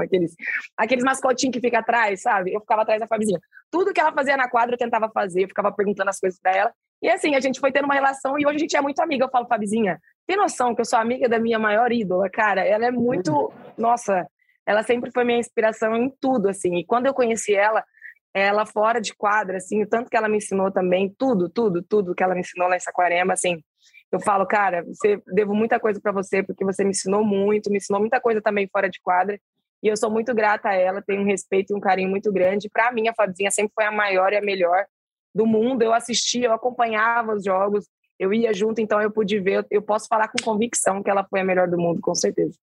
[0.00, 0.34] aqueles,
[0.76, 2.52] aqueles mascotinhos que fica atrás, sabe?
[2.52, 3.40] Eu ficava atrás da Fabizinha.
[3.70, 6.56] Tudo que ela fazia na quadra eu tentava fazer, eu ficava perguntando as coisas para
[6.56, 6.72] ela.
[7.02, 9.24] E assim, a gente foi tendo uma relação e hoje a gente é muito amiga.
[9.24, 12.62] Eu falo, Fabizinha, tem noção que eu sou amiga da minha maior ídola, cara?
[12.64, 13.52] Ela é muito.
[13.76, 14.26] Nossa,
[14.66, 16.76] ela sempre foi minha inspiração em tudo, assim.
[16.76, 17.84] E quando eu conheci ela,
[18.32, 22.14] ela fora de quadra, assim, o tanto que ela me ensinou também, tudo, tudo, tudo
[22.14, 23.62] que ela me ensinou lá em Saquarema, assim.
[24.10, 27.78] Eu falo, cara, você devo muita coisa para você porque você me ensinou muito, me
[27.78, 29.38] ensinou muita coisa também fora de quadra.
[29.84, 32.70] E eu sou muito grata a ela, tenho um respeito e um carinho muito grande.
[32.70, 34.86] Para mim, a Fabizinha sempre foi a maior e a melhor
[35.34, 35.82] do mundo.
[35.82, 37.86] Eu assistia, eu acompanhava os jogos,
[38.18, 39.66] eu ia junto, então eu pude ver.
[39.70, 42.56] Eu posso falar com convicção que ela foi a melhor do mundo, com certeza.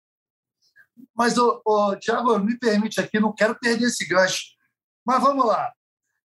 [1.15, 4.41] Mas, ô, ô, Tiago, me permite aqui, não quero perder esse gancho.
[5.05, 5.71] Mas vamos lá.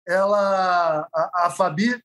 [0.07, 1.99] Ela, a, a Fabi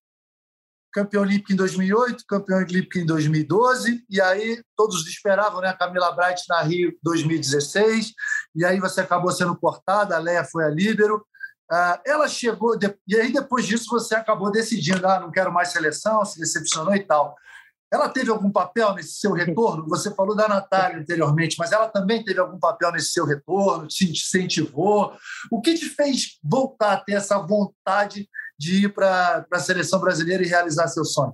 [0.92, 5.68] campeão olímpico em 2008, campeão olímpico em 2012, e aí todos esperavam, né?
[5.68, 8.12] A Camila Bright na Rio 2016,
[8.55, 11.24] e aí você acabou sendo cortada, a Leia foi a líbero.
[11.70, 15.68] Uh, ela chegou, de, e aí depois disso você acabou decidindo, ah, não quero mais
[15.68, 17.37] seleção, se decepcionou e tal.
[17.90, 19.87] Ela teve algum papel nesse seu retorno?
[19.88, 23.87] Você falou da Natália anteriormente, mas ela também teve algum papel nesse seu retorno?
[23.87, 25.16] Te incentivou?
[25.51, 30.42] O que te fez voltar a ter essa vontade de ir para a seleção brasileira
[30.42, 31.33] e realizar seu sonho?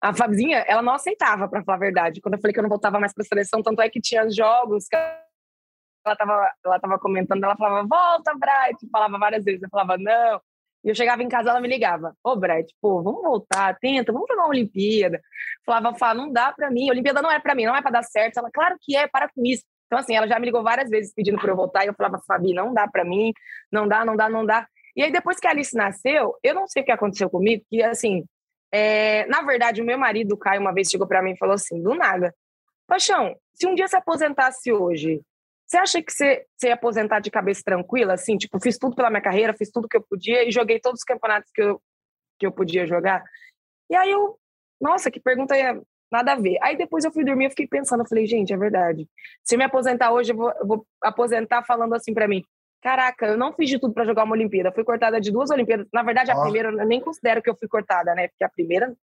[0.00, 2.20] A Fabizinha, ela não aceitava, para falar a verdade.
[2.20, 4.30] Quando eu falei que eu não voltava mais para a seleção, tanto é que tinha
[4.30, 9.68] jogos que ela estava ela tava comentando, ela falava, volta, Bright, falava várias vezes, eu
[9.68, 10.40] falava, não.
[10.84, 14.12] E eu chegava em casa, ela me ligava, ô, oh, Bright, pô, vamos voltar, tenta,
[14.12, 15.20] vamos jogar uma Olimpíada.
[15.64, 18.04] Falava, Fá, não dá para mim, Olimpíada não é para mim, não é para dar
[18.04, 18.38] certo.
[18.38, 19.64] Ela, claro que é, para com isso.
[19.86, 22.20] Então, assim, ela já me ligou várias vezes pedindo para eu voltar, e eu falava,
[22.26, 23.32] Fabi, não dá para mim,
[23.70, 24.66] não dá, não dá, não dá.
[24.94, 27.82] E aí, depois que a Alice nasceu, eu não sei o que aconteceu comigo, que,
[27.82, 28.24] assim,
[28.72, 29.26] é...
[29.26, 31.80] na verdade, o meu marido, o Caio, uma vez chegou para mim e falou assim,
[31.82, 32.34] do nada,
[32.86, 35.20] Paixão, se um dia você aposentasse hoje,
[35.66, 38.36] você acha que você, você ia aposentar de cabeça tranquila, assim?
[38.36, 41.04] Tipo, fiz tudo pela minha carreira, fiz tudo que eu podia e joguei todos os
[41.04, 41.82] campeonatos que eu,
[42.38, 43.24] que eu podia jogar.
[43.90, 44.38] E aí eu,
[44.80, 45.56] nossa, que pergunta
[46.10, 46.58] nada a ver.
[46.62, 49.08] Aí depois eu fui dormir, eu fiquei pensando, eu falei, gente, é verdade.
[49.42, 52.42] Se eu me aposentar hoje, eu vou, eu vou aposentar falando assim para mim,
[52.82, 55.86] caraca, eu não fiz de tudo para jogar uma Olimpíada, fui cortada de duas Olimpíadas.
[55.92, 56.42] Na verdade, a oh.
[56.42, 58.28] primeira eu nem considero que eu fui cortada, né?
[58.28, 58.94] Porque a primeira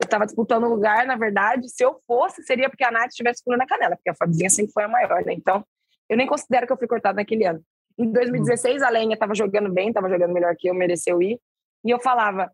[0.00, 3.60] eu estava disputando lugar, na verdade, se eu fosse, seria porque a Nath estivesse pulando
[3.60, 5.32] na canela, porque a Fabizinha sempre foi a maior, né?
[5.32, 5.64] Então,
[6.08, 7.62] eu nem considero que eu fui cortada naquele ano.
[7.98, 11.38] Em 2016, a Lenha estava jogando bem, estava jogando melhor que eu, mereceu ir.
[11.84, 12.50] E eu falava,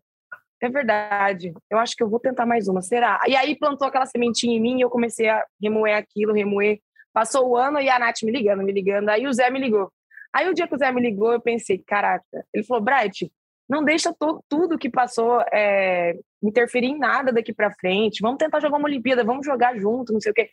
[0.61, 3.19] é verdade, eu acho que eu vou tentar mais uma, será?
[3.27, 6.79] E aí plantou aquela sementinha em mim e eu comecei a remoer aquilo, remoer.
[7.13, 9.09] Passou o ano e a Nath me ligando, me ligando.
[9.09, 9.91] Aí o Zé me ligou.
[10.33, 12.25] Aí o dia que o Zé me ligou, eu pensei, caraca.
[12.53, 13.31] Ele falou, Bright,
[13.67, 14.13] não deixa
[14.47, 18.21] tudo que passou é, interferir em nada daqui para frente.
[18.21, 20.49] Vamos tentar jogar uma Olimpíada, vamos jogar junto, não sei o quê.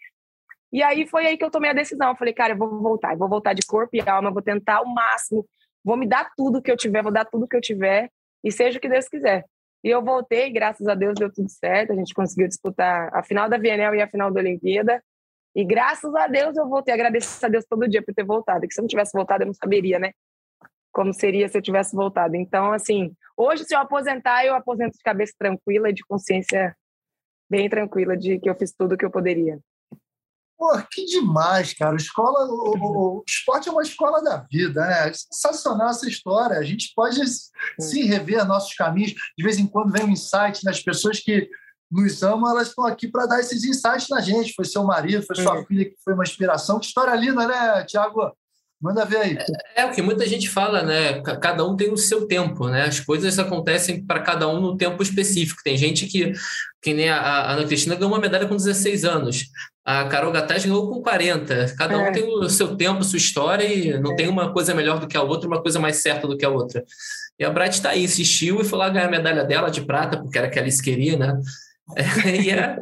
[0.73, 2.11] E aí foi aí que eu tomei a decisão.
[2.11, 4.83] Eu falei, cara, eu vou voltar, eu vou voltar de corpo e alma, vou tentar
[4.83, 5.47] o máximo,
[5.85, 8.11] vou me dar tudo que eu tiver, vou dar tudo que eu tiver,
[8.45, 9.45] e seja o que Deus quiser.
[9.87, 13.49] E eu voltei, graças a Deus deu tudo certo, a gente conseguiu disputar a final
[13.49, 15.01] da VNL e a final da Olimpíada.
[15.55, 18.75] E graças a Deus eu voltei, agradeço a Deus todo dia por ter voltado, que
[18.75, 20.11] se eu não tivesse voltado eu não saberia, né?
[20.91, 22.35] Como seria se eu tivesse voltado.
[22.35, 26.77] Então, assim, hoje se eu aposentar, eu aposento de cabeça tranquila e de consciência
[27.49, 29.57] bem tranquila de que eu fiz tudo o que eu poderia.
[30.59, 31.97] Pô, que demais, cara.
[31.97, 35.13] Escola, o, o, esporte é uma escola da vida, né?
[35.13, 36.59] Sensacional essa história.
[36.59, 37.21] A gente pode
[37.79, 39.13] sim rever nossos caminhos.
[39.37, 41.49] De vez em quando vem um insight nas pessoas que
[41.91, 44.55] nos amam, elas estão aqui para dar esses insights na gente.
[44.55, 46.81] Foi seu marido, foi sua filha que foi uma inspiração.
[46.81, 48.33] Que história linda, né, Tiago?
[48.81, 49.39] Manda ver aí.
[49.75, 51.23] É, é, o que muita gente fala, né?
[51.41, 52.83] Cada um tem o seu tempo, né?
[52.83, 55.63] As coisas acontecem para cada um no tempo específico.
[55.65, 56.33] Tem gente que,
[56.83, 59.47] que nem a, a Ana Cristina ganhou uma medalha com 16 anos.
[59.83, 61.75] A Carol Gataz ganhou com 40.
[61.77, 62.13] Cada um é.
[62.13, 64.17] tem o seu tempo, sua história, e não é.
[64.17, 66.51] tem uma coisa melhor do que a outra, uma coisa mais certa do que a
[66.51, 66.85] outra.
[67.39, 70.19] E a Bright está aí, insistiu e foi lá ganhar a medalha dela de prata,
[70.19, 71.39] porque era que ela queria, né?
[72.27, 72.81] e, é,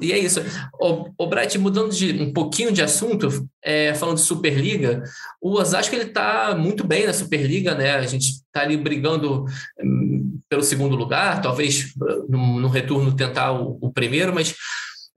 [0.00, 0.40] e, é, isso.
[0.80, 3.28] O, o Bright, mudando de um pouquinho de assunto,
[3.62, 5.02] é, falando de Superliga,
[5.42, 7.96] o Osasco ele está muito bem na Superliga, né?
[7.96, 9.46] A gente está ali brigando
[9.82, 11.92] um, pelo segundo lugar, talvez
[12.28, 14.54] no, no retorno tentar o, o primeiro, mas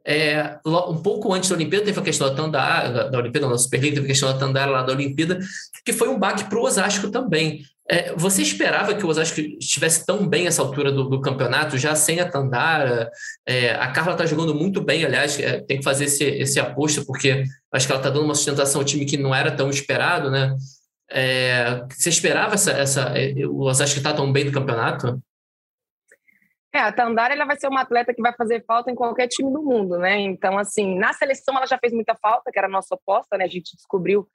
[0.08, 3.96] é, um pouco antes da Olimpíada, teve a questão da Tandara, da Olimpíada, da Superliga,
[3.96, 5.38] teve a questão da Tandara lá da Olimpíada,
[5.86, 7.62] que foi um baque para o Osasco também.
[7.90, 11.94] É, você esperava que o Osasco estivesse tão bem essa altura do, do campeonato, já
[11.94, 13.12] sem a Tandara?
[13.46, 17.06] É, a Carla está jogando muito bem, aliás, é, tem que fazer esse, esse aposto,
[17.06, 17.44] porque
[17.74, 20.56] acho que ela está dando uma sustentação ao time que não era tão esperado, né?
[21.12, 25.22] É, você esperava essa, essa, é, o Osasco estar tá tão bem no campeonato?
[26.78, 29.52] É, a Tandara ela vai ser uma atleta que vai fazer falta em qualquer time
[29.52, 30.20] do mundo, né?
[30.20, 33.46] Então, assim, na seleção ela já fez muita falta, que era a nossa oposta, né?
[33.46, 34.28] A gente descobriu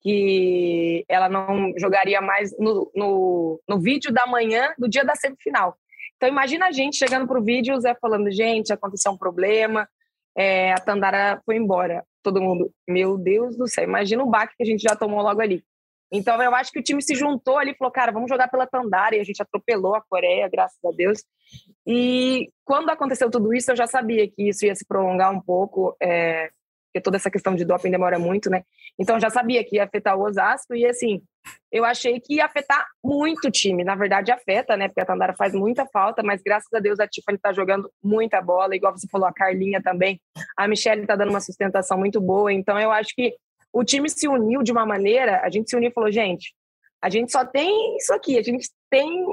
[0.00, 5.76] que ela não jogaria mais no, no, no vídeo da manhã do dia da semifinal.
[6.16, 9.86] Então, imagina a gente chegando para o vídeo o Zé falando: gente, aconteceu um problema,
[10.34, 12.02] é, a Tandara foi embora.
[12.22, 15.42] Todo mundo, meu Deus do céu, imagina o baque que a gente já tomou logo
[15.42, 15.62] ali.
[16.12, 18.66] Então, eu acho que o time se juntou ali e falou, cara, vamos jogar pela
[18.66, 19.16] Tandara.
[19.16, 21.22] E a gente atropelou a Coreia, graças a Deus.
[21.86, 25.96] E quando aconteceu tudo isso, eu já sabia que isso ia se prolongar um pouco,
[26.02, 26.50] é,
[26.90, 28.64] porque toda essa questão de doping demora muito, né?
[28.98, 30.74] Então, eu já sabia que ia afetar o Osasco.
[30.74, 31.22] E, assim,
[31.70, 33.84] eu achei que ia afetar muito o time.
[33.84, 34.88] Na verdade, afeta, né?
[34.88, 38.42] Porque a Tandara faz muita falta, mas graças a Deus a Tiffany tá jogando muita
[38.42, 38.74] bola.
[38.74, 40.20] Igual você falou, a Carlinha também.
[40.56, 42.52] A Michelle tá dando uma sustentação muito boa.
[42.52, 43.36] Então, eu acho que
[43.72, 46.54] o time se uniu de uma maneira, a gente se uniu e falou, gente,
[47.02, 49.24] a gente só tem isso aqui, a gente tem,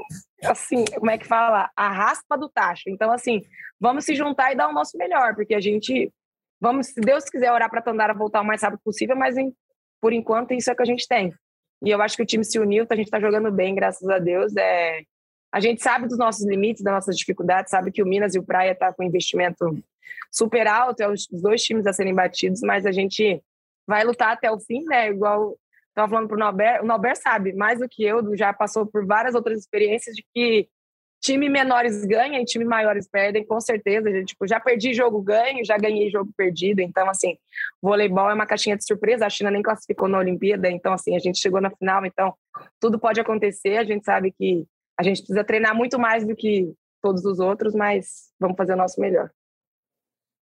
[0.45, 1.69] assim, como é que fala?
[1.75, 2.83] A raspa do tacho.
[2.87, 3.41] Então, assim,
[3.79, 6.11] vamos se juntar e dar o nosso melhor, porque a gente,
[6.61, 9.53] vamos, se Deus quiser, orar para Tandara voltar o mais rápido possível, mas em,
[9.99, 11.33] por enquanto isso é o que a gente tem.
[11.83, 14.17] E eu acho que o time se uniu, a gente está jogando bem, graças a
[14.17, 14.55] Deus.
[14.55, 15.01] É,
[15.51, 18.43] a gente sabe dos nossos limites, das nossas dificuldades, sabe que o Minas e o
[18.43, 19.77] Praia tá com investimento
[20.31, 23.41] super alto, é os dois times a serem batidos, mas a gente
[23.87, 25.09] vai lutar até o fim, né?
[25.09, 25.57] Igual
[25.89, 29.05] estava falando para o Nauber, o Nauber sabe mais do que eu, já passou por
[29.05, 30.69] várias outras experiências de que
[31.21, 34.11] time menores ganha e time maiores perdem, com certeza.
[34.11, 36.79] Gente, tipo, já perdi jogo ganho, já ganhei jogo perdido.
[36.79, 37.35] Então, assim,
[37.81, 39.25] voleibol é uma caixinha de surpresa.
[39.25, 42.05] A China nem classificou na Olimpíada, então, assim, a gente chegou na final.
[42.05, 42.33] Então,
[42.79, 43.77] tudo pode acontecer.
[43.77, 44.65] A gente sabe que
[44.99, 48.77] a gente precisa treinar muito mais do que todos os outros, mas vamos fazer o
[48.77, 49.31] nosso melhor.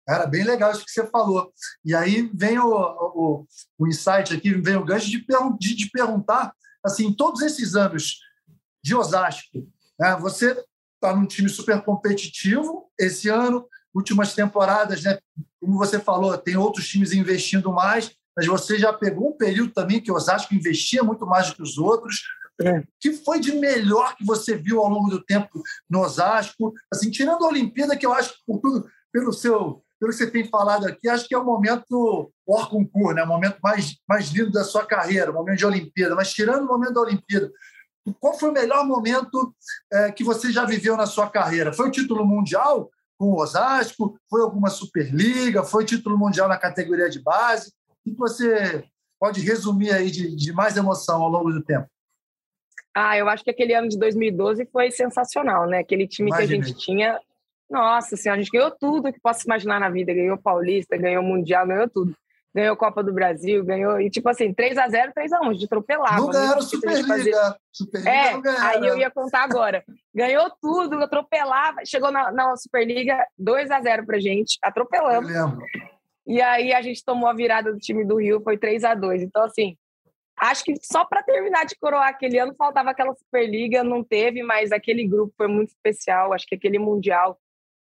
[0.05, 1.51] Cara, bem legal isso que você falou.
[1.83, 3.47] E aí vem o, o,
[3.79, 5.25] o insight aqui, vem o gancho de,
[5.59, 8.19] de, de perguntar, assim, todos esses anos
[8.83, 9.65] de Osasco,
[9.97, 10.51] né, você
[10.95, 15.17] está num time super competitivo esse ano, últimas temporadas, né,
[15.59, 20.01] como você falou, tem outros times investindo mais, mas você já pegou um período também
[20.01, 22.23] que Osasco investia muito mais do que os outros.
[22.61, 22.83] É.
[22.99, 26.73] Que foi de melhor que você viu ao longo do tempo no Osasco?
[26.91, 30.29] Assim, tirando a Olimpíada, que eu acho que por tudo, pelo seu pelo que você
[30.29, 33.23] tem falado aqui, acho que é o momento hors concurso, né?
[33.23, 36.13] o momento mais, mais lindo da sua carreira, o momento de Olimpíada.
[36.13, 37.49] Mas tirando o momento da Olimpíada,
[38.19, 39.55] qual foi o melhor momento
[39.93, 41.71] é, que você já viveu na sua carreira?
[41.71, 44.19] Foi o título mundial com o Osasco?
[44.29, 45.63] Foi alguma Superliga?
[45.63, 47.71] Foi título mundial na categoria de base?
[47.89, 48.83] O que você
[49.17, 51.87] pode resumir aí de, de mais emoção ao longo do tempo?
[52.93, 55.79] Ah, eu acho que aquele ano de 2012 foi sensacional, né?
[55.79, 56.59] Aquele time Imaginei.
[56.59, 57.21] que a gente tinha
[57.73, 60.13] nossa senhora, a gente ganhou tudo que possa imaginar na vida.
[60.13, 62.13] Ganhou Paulista, ganhou Mundial, ganhou tudo.
[62.55, 63.99] Ganhou Copa do Brasil, ganhou.
[63.99, 66.17] E tipo assim, 3x0, 3x1, de atropelar.
[66.17, 67.57] Não ganharam Superliga.
[67.71, 69.83] Superliga é, aí eu ia contar agora.
[70.13, 71.79] Ganhou tudo, atropelava.
[71.83, 75.31] Chegou na, na Superliga, 2x0 pra gente, atropelamos.
[75.33, 75.65] Eu lembro.
[76.27, 79.23] E aí a gente tomou a virada do time do Rio, foi 3 a 2
[79.23, 79.75] Então, assim,
[80.37, 84.71] acho que só para terminar de coroar aquele ano faltava aquela Superliga, não teve, mas
[84.71, 86.33] aquele grupo foi muito especial.
[86.33, 87.37] Acho que aquele Mundial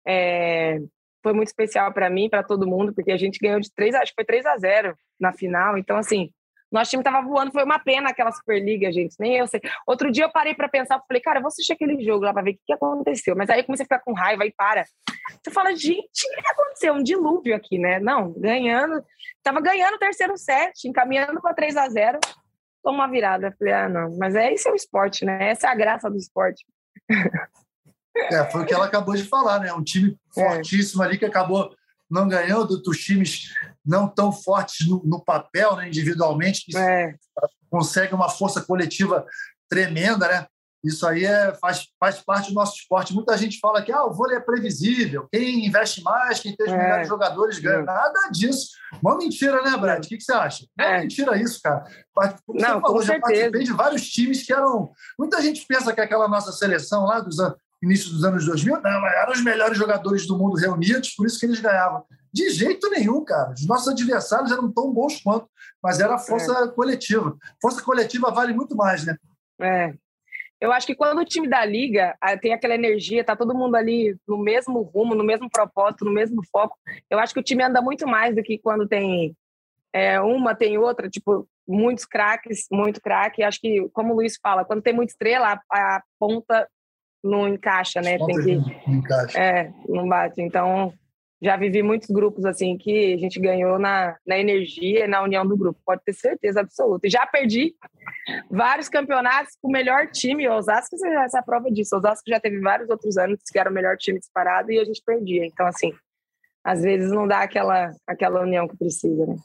[0.08, 0.80] é,
[1.22, 4.12] foi muito especial para mim, para todo mundo, porque a gente ganhou de 3, acho
[4.12, 5.78] que foi 3 a 0 na final.
[5.78, 6.32] Então, assim,
[6.72, 9.15] nosso time tava voando, foi uma pena aquela Superliga, gente.
[9.20, 9.62] Nem eu sei.
[9.86, 12.43] Outro dia eu parei para pensar, falei, cara, eu vou assistir aquele jogo lá para
[12.43, 13.36] ver o que, que, aconteceu.
[13.36, 14.84] Mas aí eu comecei a ficar com raiva e para.
[15.43, 16.93] Você fala, gente, o que aconteceu?
[16.93, 18.00] Um dilúvio aqui, né?
[18.00, 19.04] Não, ganhando.
[19.43, 22.20] Tava ganhando o terceiro set, encaminhando para 3 a 0
[22.84, 23.54] Toma uma virada.
[23.58, 24.17] Falei, ah, não.
[24.17, 25.50] Mas é isso é o esporte, né?
[25.50, 26.65] Essa é a graça do esporte.
[28.32, 29.73] É, foi o que ela acabou de falar, né?
[29.73, 30.41] Um time é.
[30.41, 31.71] fortíssimo ali que acabou
[32.10, 33.53] não ganhando dos times
[33.86, 37.15] não tão fortes no, no papel, né, individualmente, que é.
[37.69, 39.25] consegue uma força coletiva
[39.69, 40.45] tremenda, né?
[40.84, 43.13] Isso aí é, faz, faz parte do nosso esporte.
[43.13, 46.71] Muita gente fala que ah, o vôlei é previsível, quem investe mais, quem tem os
[46.71, 46.77] é.
[46.77, 47.82] melhores jogadores ganha.
[47.82, 48.69] Nada disso.
[49.01, 50.06] Uma mentira, né, Brad?
[50.06, 50.65] O que, que você acha?
[50.80, 51.01] É.
[51.01, 51.84] mentira isso, cara.
[52.45, 54.91] Como Não, você falou, já participei de vários times que eram.
[55.17, 59.08] Muita gente pensa que aquela nossa seleção lá dos anos início dos anos 2000, não,
[59.08, 62.04] eram os melhores jogadores do mundo reunidos, por isso que eles ganhavam.
[62.34, 63.54] De jeito nenhum, cara.
[63.54, 65.48] Os nossos adversários eram tão bons quanto,
[65.82, 66.68] mas era a força é.
[66.68, 67.36] coletiva.
[67.62, 69.18] Força coletiva vale muito mais, né?
[69.62, 69.94] É.
[70.60, 73.76] Eu acho que quando o time da liga ah, tem aquela energia, tá todo mundo
[73.76, 76.76] ali no mesmo rumo, no mesmo propósito, no mesmo foco,
[77.12, 79.36] eu acho que o time anda muito mais do que quando tem
[79.94, 83.44] é, uma, tem outra, tipo, muitos craques, muito craque.
[83.44, 86.68] Acho que, como o Luiz fala, quando tem muita estrela, a, a ponta
[87.23, 88.17] não encaixa, né?
[88.17, 89.39] Tem que, não encaixa.
[89.39, 90.41] É, não bate.
[90.41, 90.93] Então,
[91.41, 95.45] já vivi muitos grupos assim que a gente ganhou na, na energia e na união
[95.45, 97.06] do grupo, pode ter certeza absoluta.
[97.06, 97.75] E já perdi
[98.49, 100.47] vários campeonatos com o melhor time.
[100.47, 101.95] O Osasco já essa prova disso.
[101.95, 104.86] O Osasco já teve vários outros anos que era o melhor time disparado e a
[104.86, 105.45] gente perdia.
[105.45, 105.93] Então, assim,
[106.63, 109.36] às vezes não dá aquela, aquela união que precisa, né?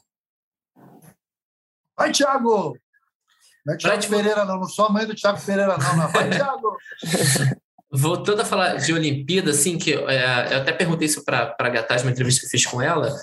[1.95, 2.75] Vai, Thiago!
[3.65, 4.57] Não é Thiago Pereira, não.
[4.57, 5.97] Não sou a mãe do Thiago Pereira, não.
[5.97, 6.07] não.
[6.09, 6.77] Vai, Thiago!
[7.95, 12.01] Voltando a falar de Olimpíada, assim, que é, eu até perguntei isso para a Gataz,
[12.01, 13.13] uma entrevista que eu fiz com ela.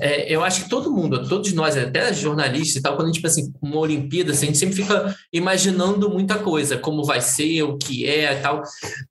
[0.00, 3.22] É, eu acho que todo mundo, todos nós, até jornalistas e tal, quando a gente
[3.22, 7.62] pensa em uma Olimpíada, assim, a gente sempre fica imaginando muita coisa, como vai ser,
[7.62, 8.62] o que é e tal.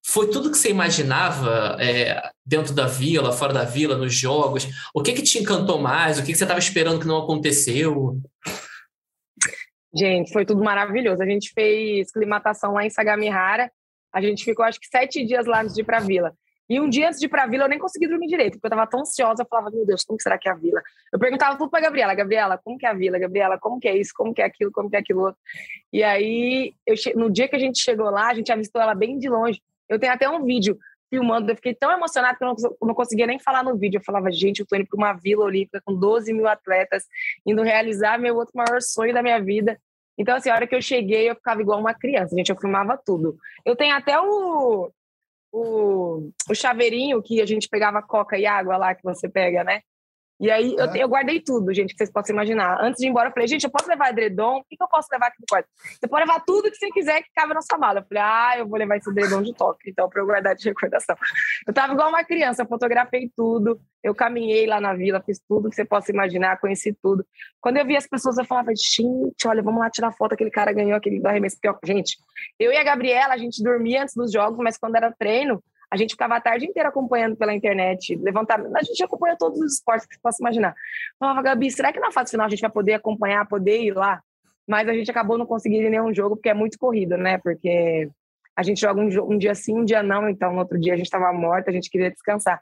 [0.05, 4.67] Foi tudo que você imaginava é, dentro da vila, fora da vila, nos jogos?
[4.93, 6.19] O que, que te encantou mais?
[6.19, 8.19] O que, que você estava esperando que não aconteceu?
[9.95, 11.23] Gente, foi tudo maravilhoso.
[11.23, 13.71] A gente fez climatação lá em Sagamihara
[14.15, 16.33] a gente ficou, acho que, sete dias lá antes de ir para a vila.
[16.69, 18.67] E um dia antes de ir para a vila, eu nem consegui dormir direito, porque
[18.67, 19.43] eu estava tão ansiosa.
[19.43, 20.81] Eu falava, meu Deus, como será que é a vila?
[21.11, 23.19] Eu perguntava tudo para Gabriela: Gabriela, como que é a vila?
[23.19, 24.13] Gabriela, como que é isso?
[24.15, 24.71] Como que é aquilo?
[24.71, 25.35] Como que é aquilo?
[25.91, 29.19] E aí, eu, no dia que a gente chegou lá, a gente avistou ela bem
[29.19, 29.61] de longe.
[29.89, 31.51] Eu tenho até um vídeo filmando.
[31.51, 32.55] Eu fiquei tão emocionada que eu não,
[32.87, 33.99] não conseguia nem falar no vídeo.
[33.99, 37.03] Eu falava, gente, eu tô indo para uma vila olímpica com 12 mil atletas,
[37.45, 39.77] indo realizar meu outro maior sonho da minha vida.
[40.17, 42.99] Então, assim, a hora que eu cheguei, eu ficava igual uma criança, gente, eu filmava
[43.05, 43.37] tudo.
[43.65, 44.91] Eu tenho até o,
[45.51, 49.81] o, o chaveirinho que a gente pegava coca e água lá, que você pega, né?
[50.39, 52.77] E aí eu, eu, guardei tudo, gente, que vocês possam imaginar.
[52.81, 54.57] Antes de ir embora, eu falei, gente, eu posso levar edredom?
[54.57, 55.69] O que, que eu posso levar aqui no quarto?
[55.81, 57.99] Você pode levar tudo que você quiser que cabe na sua mala.
[57.99, 60.67] Eu falei, ah, eu vou levar esse edredom de toque, então, para eu guardar de
[60.67, 61.15] recordação.
[61.65, 65.69] Eu tava igual uma criança, eu fotografei tudo, eu caminhei lá na vila, fiz tudo
[65.69, 67.25] que você possa imaginar, conheci tudo.
[67.61, 70.73] Quando eu vi as pessoas, eu falava, gente, olha, vamos lá tirar foto, aquele cara
[70.73, 71.57] ganhou aquele do arremesso.
[71.83, 72.17] Gente,
[72.59, 75.97] eu e a Gabriela, a gente dormia antes dos jogos, mas quando era treino, a
[75.97, 78.75] gente ficava a tarde inteira acompanhando pela internet, levantamento.
[78.75, 80.75] A gente acompanha todos os esportes que você possa imaginar.
[81.19, 84.21] Falava, Gabi, será que na fase final a gente vai poder acompanhar, poder ir lá?
[84.67, 87.37] Mas a gente acabou não conseguindo nenhum jogo, porque é muito corrido, né?
[87.37, 88.09] Porque
[88.55, 90.97] a gente joga um, um dia sim, um dia não, então no outro dia a
[90.97, 92.59] gente estava morta, a gente queria descansar.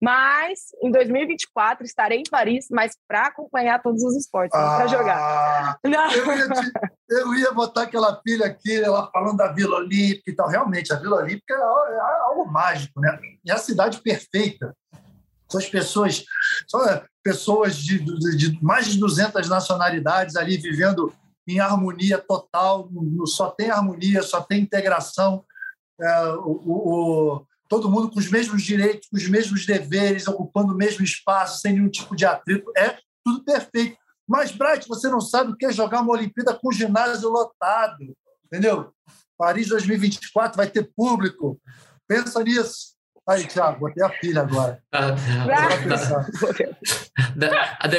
[0.00, 5.78] Mas em 2024 estarei em Paris, mas para acompanhar todos os esportes, ah, para jogar.
[5.84, 6.72] Eu ia, te,
[7.10, 10.48] eu ia, botar aquela pilha aqui, ela falando da Vila Olímpica e tal.
[10.48, 13.18] Realmente, a Vila Olímpica é, é algo mágico, né?
[13.46, 14.74] É a cidade perfeita.
[15.50, 16.24] São as pessoas,
[16.66, 16.80] são
[17.22, 21.12] pessoas de, de, de mais de 200 nacionalidades ali vivendo
[21.46, 22.88] em harmonia total,
[23.26, 25.44] só tem harmonia, só tem integração.
[26.00, 30.76] É, o, o, todo mundo com os mesmos direitos, com os mesmos deveres, ocupando o
[30.76, 32.72] mesmo espaço, sem nenhum tipo de atrito.
[32.76, 33.96] É tudo perfeito.
[34.28, 38.12] Mas, Bright, você não sabe o que é jogar uma Olimpíada com ginásio lotado,
[38.44, 38.92] entendeu?
[39.38, 41.60] Paris 2024 vai ter público.
[42.08, 42.90] Pensa nisso.
[43.28, 44.82] Aí, Thiago, botei a pilha agora.
[44.92, 45.14] Ah,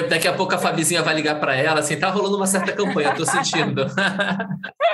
[0.10, 3.16] daqui a pouco a Fabizinha vai ligar para ela, assim, tá rolando uma certa campanha,
[3.16, 3.86] tô sentindo.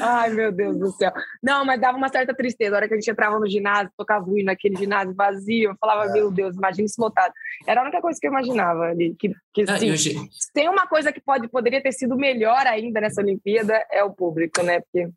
[0.00, 1.12] Ai, meu Deus do céu.
[1.42, 2.74] Não, mas dava uma certa tristeza.
[2.74, 5.76] A hora que a gente entrava no ginásio, tocava o hino naquele ginásio vazio, eu
[5.78, 6.12] falava, é.
[6.12, 7.32] meu Deus, imagina isso lotado.
[7.66, 9.14] Era a única coisa que eu imaginava ali.
[9.18, 13.20] Que, que ah, sim, tem uma coisa que pode, poderia ter sido melhor ainda nessa
[13.20, 14.80] Olimpíada, é o público, né?
[14.80, 15.08] Porque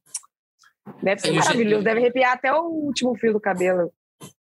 [1.01, 3.91] deve ser maravilhoso, deve arrepiar até o último fio do cabelo.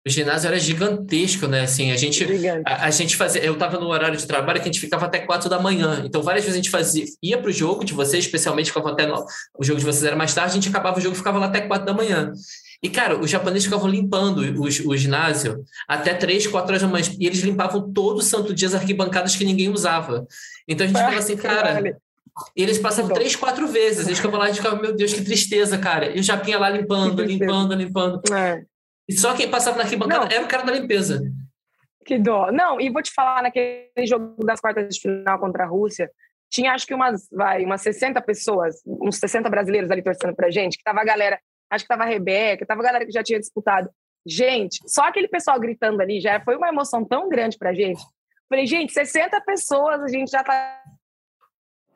[0.06, 1.62] O ginásio era gigantesco, né?
[1.62, 2.26] Assim, a gente,
[2.64, 3.44] a, a, gente fazia.
[3.44, 6.02] Eu estava no horário de trabalho que a gente ficava até quatro da manhã.
[6.06, 9.06] Então, várias vezes a gente fazia, ia para o jogo de vocês, especialmente ficava até
[9.06, 9.24] no,
[9.58, 11.46] o jogo de vocês era mais tarde, a gente acabava o jogo e ficava lá
[11.46, 12.32] até quatro da manhã.
[12.82, 17.04] E, cara, os japoneses ficavam limpando o, o ginásio até três, quatro horas da manhã.
[17.18, 20.26] E eles limpavam todo santo dia as arquibancadas que ninguém usava.
[20.66, 22.00] Então a gente ficava assim, cara.
[22.56, 24.06] eles passavam três, quatro vezes.
[24.06, 26.16] Eles ficavam lá e ficava, meu Deus, que tristeza, cara.
[26.16, 28.22] E o Japinha lá limpando, limpando, limpando.
[28.32, 28.62] É.
[29.10, 30.32] E só quem passava na arquibancada não.
[30.32, 31.20] era o cara da limpeza.
[32.04, 32.52] Que dó.
[32.52, 36.08] Não, e vou te falar, naquele jogo das quartas de final contra a Rússia,
[36.48, 40.78] tinha acho que umas, vai, umas 60 pessoas, uns 60 brasileiros ali torcendo pra gente,
[40.78, 43.40] que tava a galera, acho que tava a Rebeca, tava a galera que já tinha
[43.40, 43.90] disputado.
[44.24, 48.00] Gente, só aquele pessoal gritando ali já foi uma emoção tão grande pra gente.
[48.48, 50.82] Falei, gente, 60 pessoas, a gente já tá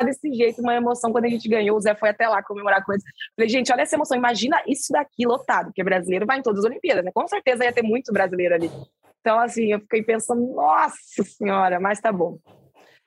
[0.04, 1.76] desse jeito, uma emoção quando a gente ganhou.
[1.76, 3.04] O Zé foi até lá comemorar com eles.
[3.36, 4.16] Falei, gente, olha essa emoção.
[4.16, 7.10] Imagina isso daqui lotado, porque brasileiro vai em todas as Olimpíadas, né?
[7.14, 8.70] Com certeza ia ter muito brasileiro ali.
[9.20, 12.38] Então, assim, eu fiquei pensando, nossa senhora, mas tá bom.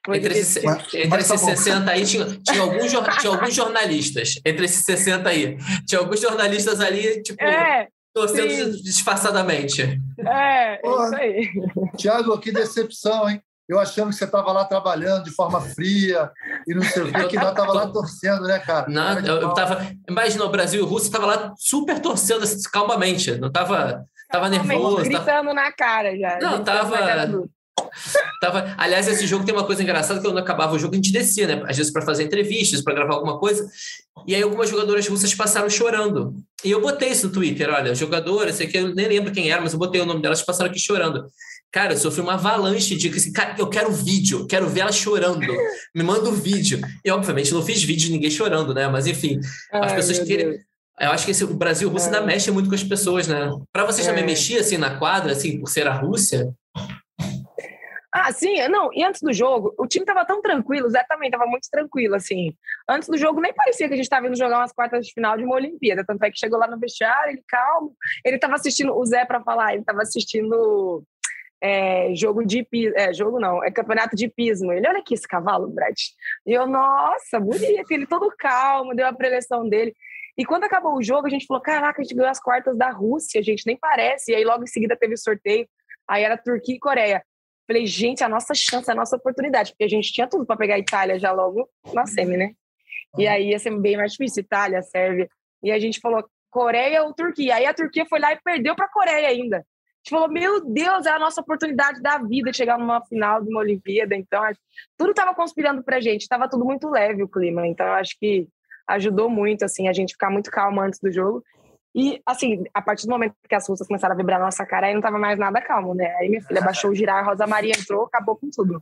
[0.10, 4.40] Entre, esses, entre esses 60 tá aí, tinha, tinha, alguns, tinha alguns jornalistas.
[4.46, 5.58] Entre esses 60 aí.
[5.86, 8.84] Tinha alguns jornalistas ali, tipo, é, torcendo sim.
[8.84, 10.00] disfarçadamente.
[10.20, 11.50] É, Porra, isso aí.
[11.98, 13.42] Tiago, que decepção, hein?
[13.68, 16.32] Eu achando que você estava lá trabalhando de forma fria
[16.66, 18.88] e não sei o que, que nós estava lá torcendo, né, cara?
[18.90, 19.86] Não, eu, eu tava.
[20.10, 24.06] Imagina, o Brasil e o Rússia estava lá super torcendo calmamente, não estava.
[24.30, 25.04] Tava nervoso.
[25.04, 25.54] Gritando tava...
[25.54, 26.40] na cara já.
[26.40, 27.50] Não, tava.
[28.42, 31.12] Tava, aliás, esse jogo tem uma coisa engraçada que quando acabava o jogo a gente
[31.12, 31.64] descia, né?
[31.68, 33.68] Às vezes para fazer entrevistas, para gravar alguma coisa.
[34.26, 36.36] E aí algumas jogadoras russas passaram chorando.
[36.64, 39.62] E eu botei isso no Twitter, olha, jogadoras, sei que eu nem lembro quem era,
[39.62, 41.26] mas eu botei o nome delas, passaram aqui chorando.
[41.72, 45.46] Cara, eu sofri uma avalanche de assim, cara, eu quero vídeo, quero ver ela chorando.
[45.94, 46.80] Me manda o um vídeo.
[47.04, 48.88] E, obviamente, não fiz vídeo de ninguém chorando, né?
[48.88, 49.40] Mas, enfim,
[49.72, 50.60] Ai, as pessoas querem.
[51.00, 52.26] Eu acho que esse, o Brasil Rússia ainda é.
[52.26, 53.52] mexe muito com as pessoas, né?
[53.72, 54.10] Para vocês é.
[54.10, 56.52] também mexer assim na quadra, assim, por ser a Rússia?
[58.12, 61.30] Ah, sim, não, e antes do jogo, o time tava tão tranquilo, o Zé também
[61.30, 62.52] tava muito tranquilo, assim.
[62.90, 65.38] Antes do jogo, nem parecia que a gente tava indo jogar umas quartas de final
[65.38, 67.94] de uma Olimpíada, tanto é que chegou lá no vestiário, ele calmo,
[68.26, 71.04] ele tava assistindo, o Zé, para falar, ele tava assistindo
[71.62, 74.72] é, jogo de é, jogo não, é campeonato de pismo.
[74.72, 75.96] Ele, olha aqui esse cavalo, Brad.
[76.46, 79.96] E eu, nossa, bonito, ele todo calmo, deu a preleção dele.
[80.38, 82.90] E quando acabou o jogo, a gente falou: caraca, a gente ganhou as quartas da
[82.90, 84.32] Rússia, gente, nem parece.
[84.32, 85.68] E aí logo em seguida teve o sorteio,
[86.08, 87.24] aí era Turquia e Coreia.
[87.66, 90.76] Falei, gente, a nossa chance, a nossa oportunidade, porque a gente tinha tudo para pegar
[90.76, 92.52] a Itália já logo na semi, né?
[93.18, 95.28] E aí ia ser bem mais difícil, Itália, Sérvia.
[95.62, 97.56] E a gente falou Coreia ou Turquia.
[97.56, 99.66] Aí a Turquia foi lá e perdeu para a Coreia ainda
[100.08, 103.50] gente falou, meu Deus, é a nossa oportunidade da vida de chegar numa final de
[103.50, 104.16] uma Olimpíada.
[104.16, 104.42] Então,
[104.98, 107.68] tudo estava conspirando para a gente, estava tudo muito leve o clima.
[107.68, 108.48] Então, acho que
[108.88, 111.44] ajudou muito, assim, a gente ficar muito calma antes do jogo.
[111.94, 114.88] E, assim, a partir do momento que as russas começaram a vibrar na nossa cara,
[114.88, 116.16] aí não tava mais nada calmo, né?
[116.18, 118.82] Aí minha filha baixou o girar, a Rosa Maria entrou, acabou com tudo.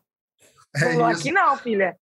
[0.76, 1.98] É Falou, aqui não, filha.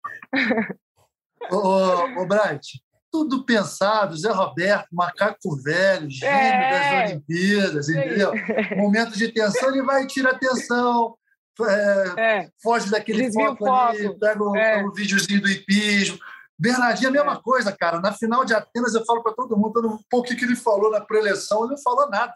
[1.51, 2.83] Ô, ô, ô Bright,
[3.14, 6.72] tudo pensado, Zé Roberto, macaco velho, gênio é.
[6.72, 8.32] das Olimpíadas, entendeu?
[8.76, 11.16] Momento de tensão, ele vai e tira a tensão,
[11.61, 12.49] é, é.
[12.64, 14.84] foge daquele Desvia foco, ali, pega o, é.
[14.84, 16.18] o videozinho do hipismo.
[16.57, 17.41] Bernardinho, a mesma é.
[17.43, 17.99] coisa, cara.
[17.99, 20.55] Na final de Atenas, eu falo para todo mundo, todo mundo, o que, que ele
[20.55, 21.66] falou na preleção?
[21.66, 22.34] Ele não falou nada.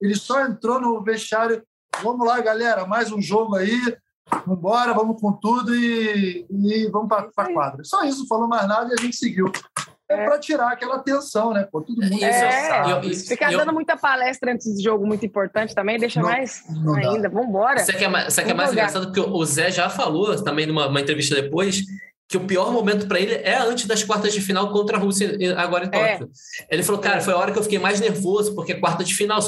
[0.00, 1.64] Ele só entrou no vestiário.
[2.00, 3.80] Vamos lá, galera, mais um jogo aí.
[4.30, 7.82] Vamos embora, vamos com tudo e, e vamos para a quadra.
[7.82, 9.50] Só isso, falou mais nada e a gente seguiu
[10.12, 11.66] é, para tirar aquela tensão, né?
[11.70, 12.32] Pô, todo mundo é,
[12.68, 13.14] sabe.
[13.16, 17.28] Ficar dando muita palestra antes do jogo muito importante também, deixa não, mais não ainda.
[17.28, 17.80] Vamos embora.
[17.80, 21.00] Isso aqui é isso aqui é mais engraçado porque o Zé já falou também numa
[21.00, 21.84] entrevista depois
[22.32, 25.36] que o pior momento para ele é antes das quartas de final contra a Rússia
[25.58, 26.12] agora em é.
[26.16, 26.30] Tóquio.
[26.62, 26.74] É.
[26.74, 29.14] Ele falou, cara, foi a hora que eu fiquei mais nervoso, porque é quarta de
[29.14, 29.38] final,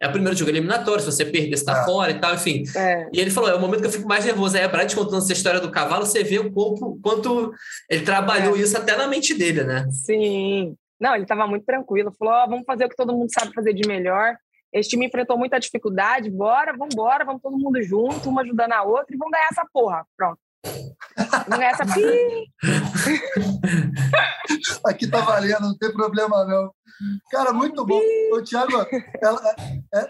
[0.00, 1.84] é o primeiro jogo eliminatório, se você perder, você tá é.
[1.84, 2.62] fora e tal, enfim.
[2.74, 3.10] É.
[3.12, 4.56] E ele falou, é o momento que eu fico mais nervoso.
[4.56, 7.52] Aí a Brad contando essa história do cavalo, você vê o corpo, quanto
[7.90, 8.60] ele trabalhou é.
[8.60, 9.84] isso até na mente dele, né?
[9.90, 10.74] Sim.
[10.98, 13.74] Não, ele estava muito tranquilo, falou, oh, vamos fazer o que todo mundo sabe fazer
[13.74, 14.34] de melhor.
[14.72, 18.82] Esse time enfrentou muita dificuldade, bora, vamos embora, vamos todo mundo junto, uma ajudando a
[18.82, 20.06] outra e vamos ganhar essa porra.
[20.16, 20.38] Pronto.
[21.48, 21.82] Não é essa.
[24.84, 26.72] Aqui tá valendo, não tem problema não.
[27.30, 28.00] Cara, muito bom.
[28.32, 28.72] Ô, Thiago,
[29.22, 29.40] ela,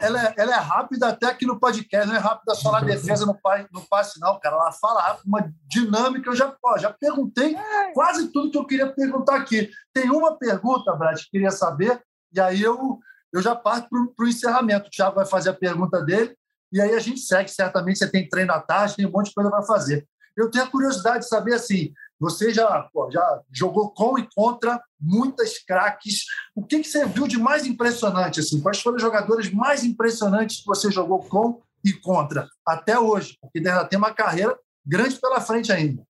[0.01, 3.24] ela, é, ela é rápida até aqui no podcast, não é rápida só na defesa,
[3.24, 3.38] no,
[3.72, 4.57] no passe, não, cara.
[4.57, 6.30] Ela fala rápido, uma dinâmica.
[6.30, 7.57] Eu já, ó, já perguntei
[7.94, 9.70] quase tudo que eu queria perguntar aqui.
[9.94, 12.98] Tem uma pergunta, Brad, que queria saber, e aí eu,
[13.32, 14.88] eu já parto para o encerramento.
[14.88, 16.36] O Thiago vai fazer a pergunta dele,
[16.72, 17.51] e aí a gente segue.
[17.51, 20.09] Certamente você tem treino à tarde, tem um monte de coisa para fazer.
[20.36, 24.78] Eu tenho a curiosidade de saber assim, você já, pô, já jogou com e contra
[25.00, 26.24] muitas craques.
[26.54, 28.40] O que, que você viu de mais impressionante?
[28.40, 28.60] Assim?
[28.60, 33.38] Quais foram os jogadores mais impressionantes que você jogou com e contra até hoje?
[33.40, 36.02] Porque ainda tem uma carreira grande pela frente ainda.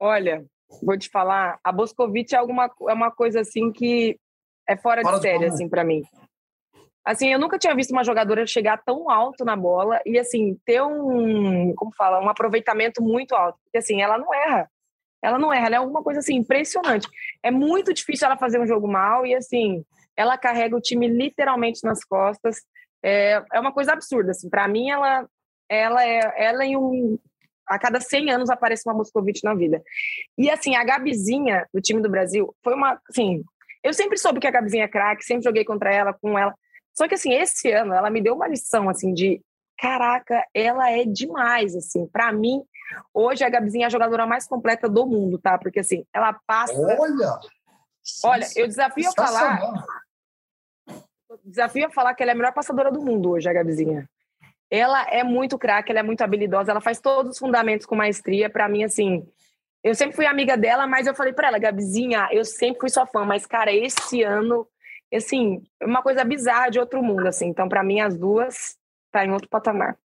[0.00, 0.46] Olha,
[0.82, 4.18] vou te falar, a Boscovite é, alguma, é uma coisa assim que
[4.66, 6.02] é fora, fora de série assim para mim.
[7.08, 10.82] Assim, eu nunca tinha visto uma jogadora chegar tão alto na bola e, assim, ter
[10.82, 13.58] um, como fala, um aproveitamento muito alto.
[13.64, 14.70] Porque, assim, ela não erra.
[15.22, 17.08] Ela não erra, ela é alguma coisa, assim, impressionante.
[17.42, 19.82] É muito difícil ela fazer um jogo mal e, assim,
[20.14, 22.58] ela carrega o time literalmente nas costas.
[23.02, 24.50] É, é uma coisa absurda, assim.
[24.50, 25.26] Para mim, ela,
[25.66, 27.18] ela é ela em um
[27.66, 29.82] a cada 100 anos aparece uma Moscovite na vida.
[30.36, 33.42] E assim, a Gabizinha do time do Brasil foi uma, assim,
[33.82, 36.54] eu sempre soube que a Gabizinha é craque, sempre joguei contra ela, com ela,
[36.98, 39.40] só que assim, esse ano ela me deu uma lição assim de
[39.78, 42.08] caraca, ela é demais assim.
[42.08, 42.60] Para mim,
[43.14, 45.56] hoje a Gabizinha é a jogadora mais completa do mundo, tá?
[45.56, 47.38] Porque assim, ela passa Olha.
[48.24, 49.84] Olha, eu desafio a falar
[51.44, 54.10] desafio a falar que ela é a melhor passadora do mundo hoje, a Gabizinha.
[54.68, 58.50] Ela é muito craque, ela é muito habilidosa, ela faz todos os fundamentos com maestria.
[58.50, 59.24] Para mim, assim,
[59.84, 63.06] eu sempre fui amiga dela, mas eu falei para ela, Gabizinha, eu sempre fui sua
[63.06, 64.66] fã, mas cara, esse ano
[65.16, 67.46] assim, uma coisa bizarra de outro mundo, assim.
[67.46, 68.76] Então, para mim, as duas
[69.10, 69.96] tá em outro patamar.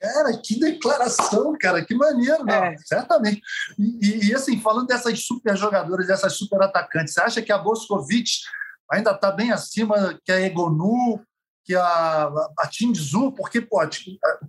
[0.00, 2.76] Cara, que declaração, cara, que maneiro, não, é.
[2.78, 3.40] certamente.
[3.78, 8.30] E, e, assim, falando dessas super jogadoras, dessas super atacantes, você acha que a Boscovic
[8.90, 11.20] ainda está bem acima que a Egonu,
[11.64, 12.70] que a, a
[13.36, 13.80] porque, pô,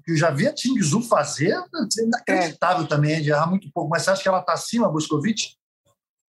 [0.08, 2.88] eu já vi a Tingzu fazer, é inacreditável é.
[2.88, 5.56] também, de errar muito pouco, mas você acha que ela está acima, a Boscovic?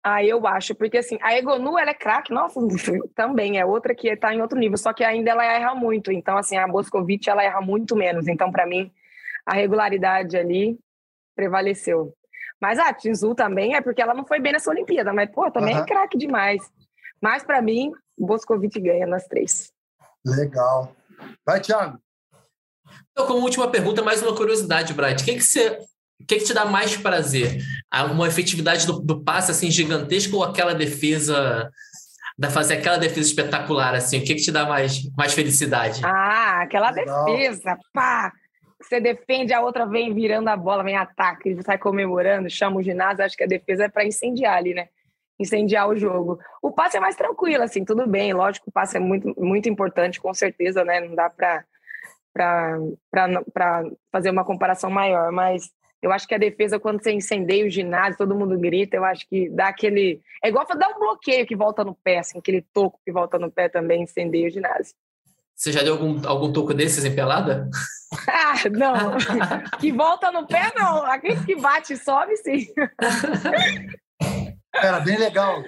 [0.04, 2.60] Ah, eu acho, porque assim, a Egonu, ela é craque, nossa,
[3.16, 6.38] também é outra que está em outro nível, só que ainda ela erra muito, então
[6.38, 8.91] assim, a Boscovic, ela erra muito menos, então para mim,
[9.45, 10.78] a regularidade ali
[11.34, 12.14] prevaleceu.
[12.62, 15.76] Mas a Tinzu também é porque ela não foi bem nessa Olimpíada, mas pô, também
[15.76, 15.82] uhum.
[15.82, 16.62] é craque demais.
[17.22, 19.72] Mas para mim, Boscovic ganha nas três.
[20.26, 20.93] Legal.
[21.45, 21.97] Vai, Thiago.
[23.12, 25.22] Então, como última pergunta, mais uma curiosidade, Bright.
[25.22, 25.80] O que, que você
[26.24, 27.57] o que, que, te dá mais prazer?
[28.11, 31.69] Uma efetividade do, do passe assim gigantesca ou aquela defesa
[32.38, 34.19] da fazer aquela defesa espetacular assim?
[34.19, 36.01] O que, que te dá mais, mais felicidade?
[36.03, 37.26] Ah, aquela Legal.
[37.26, 38.32] defesa, pá!
[38.82, 42.84] Você defende, a outra vem virando a bola, vem ataque, ele sai comemorando, chama o
[42.84, 43.24] ginásio.
[43.24, 44.88] Acho que a defesa é para incendiar ali, né?
[45.39, 46.39] Incendiar o jogo.
[46.61, 48.34] O passe é mais tranquilo, assim, tudo bem.
[48.34, 51.01] Lógico, o passe é muito, muito importante, com certeza, né?
[51.01, 51.65] Não dá para
[52.34, 55.69] para fazer uma comparação maior, mas
[56.04, 59.26] eu acho que a defesa, quando você incendeia o ginásio, todo mundo grita, eu acho
[59.26, 60.22] que dá aquele.
[60.43, 63.49] É igual dar um bloqueio que volta no pé, assim, aquele toco que volta no
[63.49, 64.93] pé também incendeia o ginásio.
[65.56, 67.70] Você já deu algum, algum toco desses em pelada?
[68.28, 69.16] ah, não.
[69.80, 71.06] que volta no pé, não.
[71.06, 72.68] Aquele que bate e sobe, sim.
[74.74, 75.64] Cara, bem legal.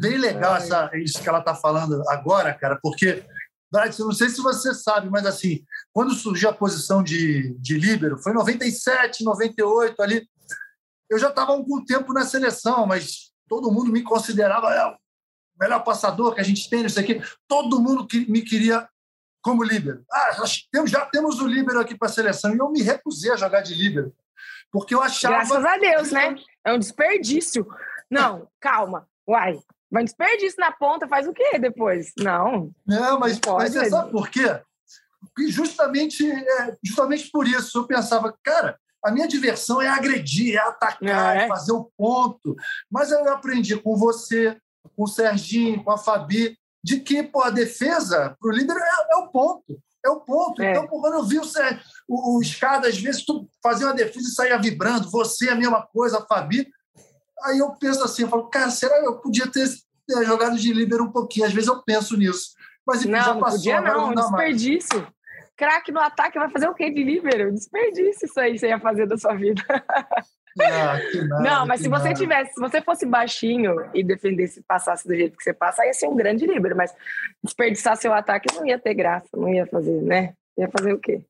[0.00, 3.22] Bem legal essa, isso que ela está falando agora, cara, porque,
[3.70, 5.62] Bright, eu não sei se você sabe, mas assim,
[5.92, 10.28] quando surgiu a posição de, de líbero, foi 97, 98 ali,
[11.10, 14.96] eu já estava há algum tempo na seleção, mas todo mundo me considerava é, o
[15.58, 17.20] melhor passador que a gente tem, isso aqui.
[17.48, 18.88] Todo mundo que me queria
[19.42, 20.04] como líbero.
[20.12, 20.44] Ah,
[20.86, 22.54] já temos o líbero aqui para a seleção.
[22.54, 24.14] E eu me recusei a jogar de líbero.
[24.70, 25.36] Porque eu achava.
[25.36, 26.36] Graças a Deus, né?
[26.64, 27.66] É um desperdício.
[28.10, 29.08] Não, calma.
[29.26, 29.58] Uai,
[29.90, 32.12] vai desperdício na ponta, faz o quê depois?
[32.18, 32.70] Não.
[32.86, 34.60] Não, mas, pode, mas você sabe por quê?
[35.20, 40.58] Porque justamente, é, justamente por isso eu pensava, cara, a minha diversão é agredir, é
[40.58, 41.44] atacar, é.
[41.44, 42.56] é fazer o ponto.
[42.90, 44.56] Mas eu aprendi com você,
[44.96, 49.14] com o Serginho, com a Fabi, de que pô, a defesa para o líder é,
[49.14, 49.78] é, o ponto.
[50.04, 50.62] É o ponto.
[50.62, 50.70] É.
[50.70, 51.42] Então, quando eu vi o,
[52.08, 55.82] o, o Escada, às vezes, tu fazia uma defesa e saía vibrando, você a mesma
[55.82, 56.68] coisa, a Fabi.
[57.44, 59.68] Aí eu penso assim, eu falo, cara, será que eu podia ter,
[60.06, 61.46] ter jogado de líder um pouquinho?
[61.46, 62.57] Às vezes eu penso nisso.
[62.88, 65.00] Mas não, já passou, podia não, não desperdício.
[65.00, 65.12] Mais.
[65.54, 67.52] Craque no ataque vai fazer o quê de líbero?
[67.52, 69.62] Desperdício isso aí você ia fazer da sua vida.
[69.68, 75.14] Ah, nada, não, mas se você tivesse, se você fosse baixinho e defendesse, passasse do
[75.14, 76.94] jeito que você passa, ia ser um grande líbero, mas
[77.44, 80.32] desperdiçar seu ataque não ia ter graça, não ia fazer, né?
[80.56, 81.22] Ia fazer o quê?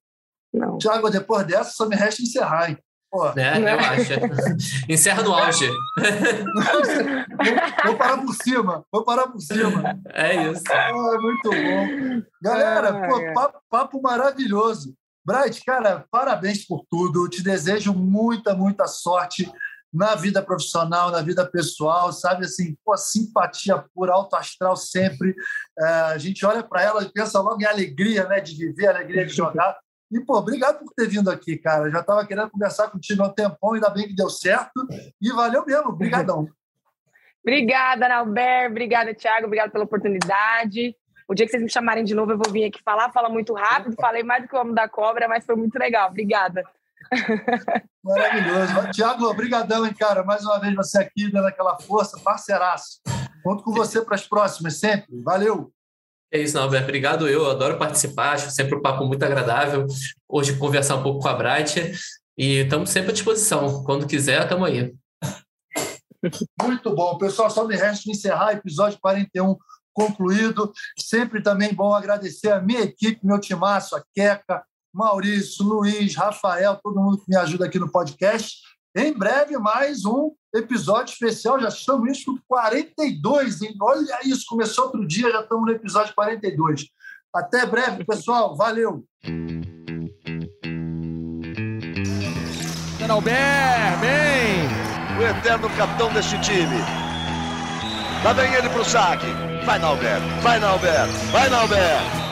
[0.52, 0.78] Não.
[0.78, 2.78] Tiago, depois dessa, só me resta encerrar, hein?
[3.10, 3.26] Pô.
[3.28, 4.12] É, eu acho.
[4.88, 5.66] Encerra no auge.
[5.66, 6.82] vou,
[7.86, 8.84] vou, parar por cima.
[8.92, 9.98] Vou parar por cima.
[10.12, 10.62] É isso.
[10.70, 12.22] Ah, muito bom.
[12.42, 13.32] Galera, ah, pô, é.
[13.32, 14.94] papo, papo, maravilhoso.
[15.24, 17.28] Bright, cara, parabéns por tudo.
[17.28, 19.50] Te desejo muita, muita sorte
[19.92, 22.44] na vida profissional, na vida pessoal, sabe?
[22.44, 25.34] Assim, pô, simpatia por alto astral sempre.
[25.78, 28.40] É, a gente olha para ela e pensa logo em alegria, né?
[28.40, 29.78] De viver, alegria de jogar.
[30.10, 31.90] E, pô, obrigado por ter vindo aqui, cara.
[31.90, 34.86] Já estava querendo conversar contigo há um tempão, ainda bem que deu certo.
[35.20, 36.48] E valeu mesmo, obrigadão.
[37.40, 38.70] Obrigada, Nalber.
[38.70, 39.46] Obrigada, Thiago.
[39.46, 40.94] Obrigada pela oportunidade.
[41.26, 43.10] O dia que vocês me chamarem de novo, eu vou vir aqui falar.
[43.10, 43.96] Fala muito rápido.
[43.98, 46.10] Falei mais do que o Homem da Cobra, mas foi muito legal.
[46.10, 46.62] Obrigada.
[48.04, 48.90] Maravilhoso.
[48.92, 50.22] Tiago, obrigadão, hein, cara.
[50.24, 53.00] Mais uma vez você aqui, dando aquela força, parceiraço.
[53.42, 55.22] Conto com você para as próximas, sempre.
[55.22, 55.72] Valeu.
[56.30, 56.84] É isso, Alberto.
[56.84, 57.50] Obrigado eu.
[57.50, 58.34] Adoro participar.
[58.34, 59.86] Acho sempre um papo muito agradável.
[60.28, 61.92] Hoje conversar um pouco com a Bright.
[62.36, 63.82] E estamos sempre à disposição.
[63.84, 64.94] Quando quiser, estamos aí.
[66.62, 67.16] Muito bom.
[67.18, 69.56] Pessoal, só me resta encerrar episódio 41
[69.92, 70.72] concluído.
[70.96, 74.64] Sempre também bom agradecer a minha equipe, meu timaço, a Queca,
[74.94, 78.58] Maurício, Luiz, Rafael, todo mundo que me ajuda aqui no podcast.
[78.96, 81.60] Em breve, mais um episódio especial.
[81.60, 83.74] Já estamos no 42, hein?
[83.80, 86.86] Olha isso, começou outro dia, já estamos no episódio 42.
[87.34, 88.56] Até breve, pessoal.
[88.56, 89.04] Valeu!
[93.18, 95.18] Albert, bem!
[95.18, 96.78] O eterno capitão deste time.
[98.22, 99.26] Lá vem ele pro saque.
[99.64, 100.20] Vai, Nalber!
[100.40, 101.06] Vai, Nalber!
[101.32, 102.27] Vai, Nalber!